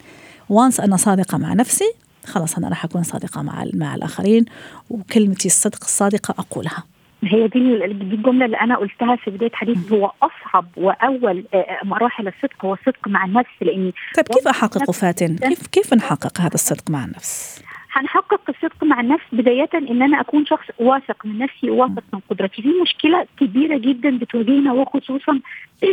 وانس 0.50 0.80
أنا 0.80 0.96
صادقة 0.96 1.38
مع 1.38 1.52
نفسي 1.52 1.94
خلاص 2.26 2.58
أنا 2.58 2.68
راح 2.68 2.84
أكون 2.84 3.02
صادقة 3.02 3.42
مع 3.42 3.64
مع 3.74 3.94
الآخرين 3.94 4.44
وكلمتي 4.90 5.48
الصدق 5.48 5.84
الصادقة 5.84 6.34
أقولها 6.38 6.84
هي 7.24 7.48
دي 7.48 7.58
الجملة 7.84 8.44
اللي 8.44 8.56
أنا 8.56 8.76
قلتها 8.76 9.16
في 9.16 9.30
بداية 9.30 9.50
حديثي 9.52 9.94
هو 9.94 10.12
أصعب 10.22 10.66
وأول 10.76 11.44
آه، 11.54 11.56
آه، 11.56 11.84
مراحل 11.84 12.28
الصدق 12.28 12.64
هو 12.64 12.74
الصدق 12.74 13.08
مع 13.08 13.24
النفس 13.24 13.50
لأني 13.60 13.94
طيب 14.16 14.28
كيف 14.28 14.48
احققه 14.48 14.92
فاتن؟ 14.92 15.36
كيف 15.36 15.66
كيف 15.66 15.94
نحقق 15.94 16.40
هذا 16.40 16.54
الصدق 16.54 16.90
مع 16.90 17.04
النفس؟ 17.04 17.62
هنحقق 17.98 18.40
الصدق 18.48 18.84
مع 18.84 19.00
النفس 19.00 19.24
بداية 19.32 19.68
إن 19.74 20.02
أنا 20.02 20.20
أكون 20.20 20.46
شخص 20.46 20.66
واثق 20.78 21.26
من 21.26 21.38
نفسي 21.38 21.70
وواثق 21.70 22.02
من 22.12 22.20
قدرتي 22.30 22.62
في 22.62 22.68
مشكلة 22.82 23.26
كبيرة 23.40 23.78
جدا 23.78 24.18
بتواجهنا 24.18 24.72
وخصوصا 24.72 25.40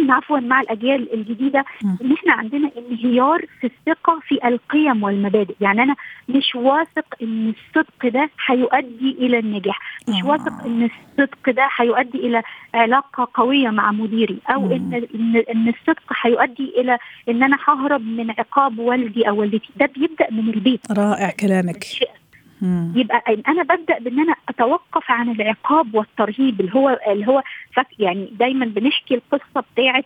عفوا 0.10 0.40
مع 0.40 0.62
الأجيال 0.62 1.14
الجديدة 1.14 1.66
إن 2.02 2.14
إحنا 2.14 2.34
عندنا 2.34 2.72
انهيار 2.78 3.46
في 3.62 3.68
الثقة 3.68 4.20
في 4.28 4.48
القيم 4.48 5.04
والمبادئ. 5.04 5.56
يعني 5.62 5.84
أنا 5.84 5.96
مش 6.30 6.56
واثق 6.56 7.06
إن 7.22 7.54
الصدق 7.54 8.08
ده 8.14 8.30
هيؤدي 8.48 9.12
إلى 9.20 9.40
النجاح. 9.40 9.80
مش 10.10 10.24
آه. 10.24 10.28
واثق 10.28 10.66
إن 10.66 10.84
الصدق 10.90 11.50
ده 11.50 11.70
هيؤدي 11.78 12.18
إلى 12.18 12.42
علاقة 12.74 13.28
قوية 13.34 13.70
مع 13.70 13.92
مديري 13.92 14.38
أو 14.50 14.72
ان 14.72 14.94
ان, 15.16 15.44
إن 15.52 15.68
الصدق 15.68 16.04
هيؤدي 16.22 16.74
إلى 16.82 16.98
إن 17.30 17.44
أنا 17.44 17.58
ههرب 17.68 18.02
من 18.02 18.32
عقاب 18.32 18.80
والدي 18.80 19.30
أو 19.30 19.40
والدتي. 19.40 19.70
ده 19.76 19.86
بيبدأ 19.86 20.28
من 20.32 20.50
البيت. 20.50 20.80
رائع 20.92 21.30
كلامك. 21.40 21.84
مم. 22.62 22.94
يبقى 22.96 23.24
أنا 23.48 23.64
ببدأ 23.64 24.00
بإن 24.00 24.20
أنا 24.20 24.36
أتوقف 24.50 25.12
عن 25.12 25.30
العقاب 25.30 25.96
والترهيب 25.96 26.60
اللي 26.62 26.76
هو 26.76 27.00
اللي 27.08 27.28
هو 27.28 27.44
يعني 28.00 28.30
دايما 28.40 28.66
بنحكي 28.66 29.16
القصة 29.16 29.64
بتاعه 29.74 30.04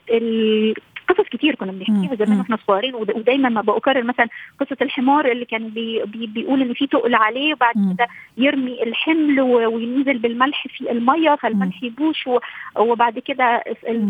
قصص 1.10 1.30
كتير 1.30 1.56
كنا 1.56 1.72
بنحكيها 1.72 2.16
زمان 2.26 2.40
وإحنا 2.40 2.58
صغيرين 2.68 2.96
ودايما 2.96 3.50
ما 3.50 3.62
بكرر 3.62 4.04
مثلا 4.04 4.28
قصة 4.60 4.78
الحمار 4.82 5.32
اللي 5.32 5.46
كان 5.46 5.70
بي 5.70 6.04
بي 6.06 6.28
بيقول 6.28 6.62
ان 6.62 6.74
في 6.74 6.88
تقل 6.88 7.16
عليه 7.16 7.54
وبعد 7.54 7.74
كده 7.96 8.08
يرمي 8.38 8.84
الحمل 8.84 9.42
وينزل 9.42 10.18
بالملح 10.18 10.68
في 10.68 10.92
المية 10.92 11.36
فالملح 11.36 11.84
يبوش 11.84 12.30
وبعد 12.78 13.20
كده 13.20 13.64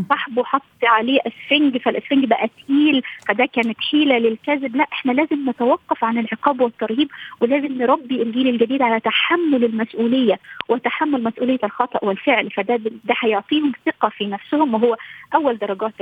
صاحبه 0.10 0.44
حط 0.44 0.62
عليه 0.84 1.20
اسفنج 1.28 1.78
فالاسفنج 1.78 2.26
بقى 2.26 2.48
تقيل 2.48 3.02
فده 3.28 3.46
كانت 3.46 3.78
حيلة 3.92 4.18
للكذب. 4.18 4.76
لا 4.76 4.88
إحنا 4.94 5.12
لازم 5.12 5.50
نتوقف 5.50 6.04
عن 6.04 6.18
العقاب 6.18 6.62
والترهيب 6.62 7.08
ولازم 7.42 7.78
نربي 7.78 8.22
الجيل 8.22 8.48
الجديد 8.48 8.82
على 8.82 9.00
تحمل 9.00 9.64
المسؤولية 9.64 10.40
وتحمل 10.70 11.24
مسؤولية 11.24 11.60
الخطأ 11.64 12.00
والفعل. 12.06 12.50
فده 12.52 12.76
ده 12.76 13.16
هيعطيهم 13.20 13.72
ثقة 13.86 14.10
في 14.10 14.26
نفسهم 14.26 14.74
وهو 14.74 14.98
أول 15.36 15.58
درجات 15.58 15.94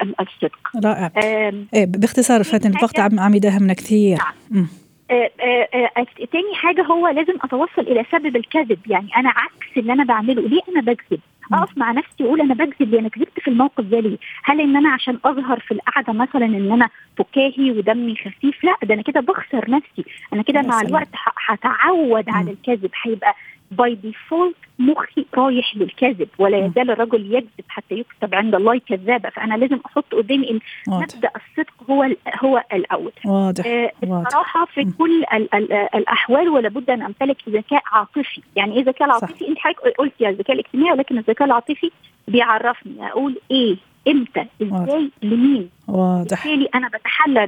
الصدق 0.00 0.58
رائع. 0.84 1.10
إيه 1.74 1.86
باختصار 1.86 2.44
فاتن 2.44 2.76
الوقت 2.76 3.00
عم 3.00 3.20
عم 3.20 3.34
يداهمنا 3.34 3.74
كثير. 3.74 4.18
نعم. 4.50 4.66
آه 5.10 5.30
آه 5.40 5.68
آه 5.74 6.06
تاني 6.32 6.54
حاجة 6.54 6.82
هو 6.82 7.08
لازم 7.08 7.34
أتوصل 7.42 7.82
إلى 7.82 8.04
سبب 8.12 8.36
الكذب. 8.36 8.78
يعني 8.86 9.08
أنا 9.16 9.28
عكس 9.28 9.76
اللي 9.76 9.92
أنا 9.92 10.04
بعمله. 10.04 10.42
ليه 10.48 10.60
أنا 10.68 10.80
بكذب؟ 10.80 11.20
أقف 11.52 11.78
مع 11.78 11.92
نفسي 11.92 12.24
وأقول 12.24 12.40
أنا 12.40 12.54
بكذب 12.54 12.90
ليه 12.90 13.00
أنا 13.00 13.08
كذبت 13.08 13.40
في 13.40 13.48
الموقف 13.48 13.84
ده 13.84 14.00
ليه؟ 14.00 14.16
هل 14.44 14.60
إن 14.60 14.76
أنا 14.76 14.88
عشان 14.88 15.18
أظهر 15.24 15.60
في 15.60 15.72
القعدة 15.74 16.12
مثلا 16.12 16.44
إن 16.44 16.72
أنا 16.72 16.88
فكاهي 17.18 17.70
ودمي 17.70 18.16
خفيف؟ 18.16 18.64
لا 18.64 18.76
ده 18.82 18.94
أنا 18.94 19.02
كده 19.02 19.20
بخسر 19.20 19.70
نفسي. 19.70 20.04
أنا 20.32 20.42
كده 20.42 20.62
مع 20.62 20.80
الوقت 20.80 21.08
هتعود 21.48 22.24
على 22.28 22.50
الكذب. 22.50 22.90
هيبقى 23.02 23.34
by 23.70 23.94
default 23.94 24.56
مخي 24.78 25.26
رايح 25.34 25.76
للكذب 25.76 26.28
ولا 26.38 26.66
يزال 26.66 26.90
الرجل 26.90 27.34
يكذب 27.34 27.64
حتى 27.68 27.94
يكتب 27.94 28.34
عند 28.34 28.54
الله 28.54 28.78
كذابا. 28.78 29.30
فأنا 29.30 29.54
لازم 29.54 29.78
أحط 29.86 30.14
قدامي 30.14 30.50
إن 30.50 30.60
مبدأ 30.88 31.30
الصدق 31.36 31.90
هو 31.90 32.02
هو 32.44 32.64
الأول. 32.72 33.12
واضح 33.24 33.66
آه 33.66 33.92
الصراحة 34.02 34.66
في 34.74 34.84
م. 34.84 34.90
كل 34.90 35.24
ال 35.34 35.54
ال 35.54 35.72
الأحوال 35.72 36.48
ولا 36.48 36.68
بد 36.68 36.90
أن 36.90 37.02
أمتلك 37.02 37.36
ذكاء 37.48 37.82
عاطفي. 37.92 38.42
يعني 38.56 38.76
إيه 38.76 38.84
ذكاء 38.84 39.08
العاطفي 39.08 39.48
أنت 39.48 39.58
حضرتك 39.58 39.96
قلتي 39.98 40.28
الذكاء 40.28 40.56
الاجتماعي 40.56 40.92
ولكن 40.92 41.18
الذكاء 41.18 41.48
العاطفي 41.48 41.90
بيعرفني. 42.28 43.06
أقول 43.08 43.40
إيه 43.50 43.76
إمتى 44.08 44.46
إزاي 44.62 45.10
لمين؟ 45.22 45.70
واضح. 45.88 46.44
بالتالي 46.44 46.68
أنا 46.74 46.88
بتحلى 46.88 47.46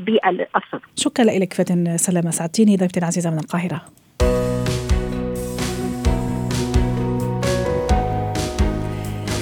بالصدق 0.00 0.82
شكرا 0.96 1.24
لك 1.24 1.52
فاتن 1.52 1.96
سلامة 1.96 2.30
سعدتيني 2.30 2.76
ضيفتي 2.76 3.00
العزيزه 3.00 3.30
من 3.30 3.38
القاهرة. 3.38 3.80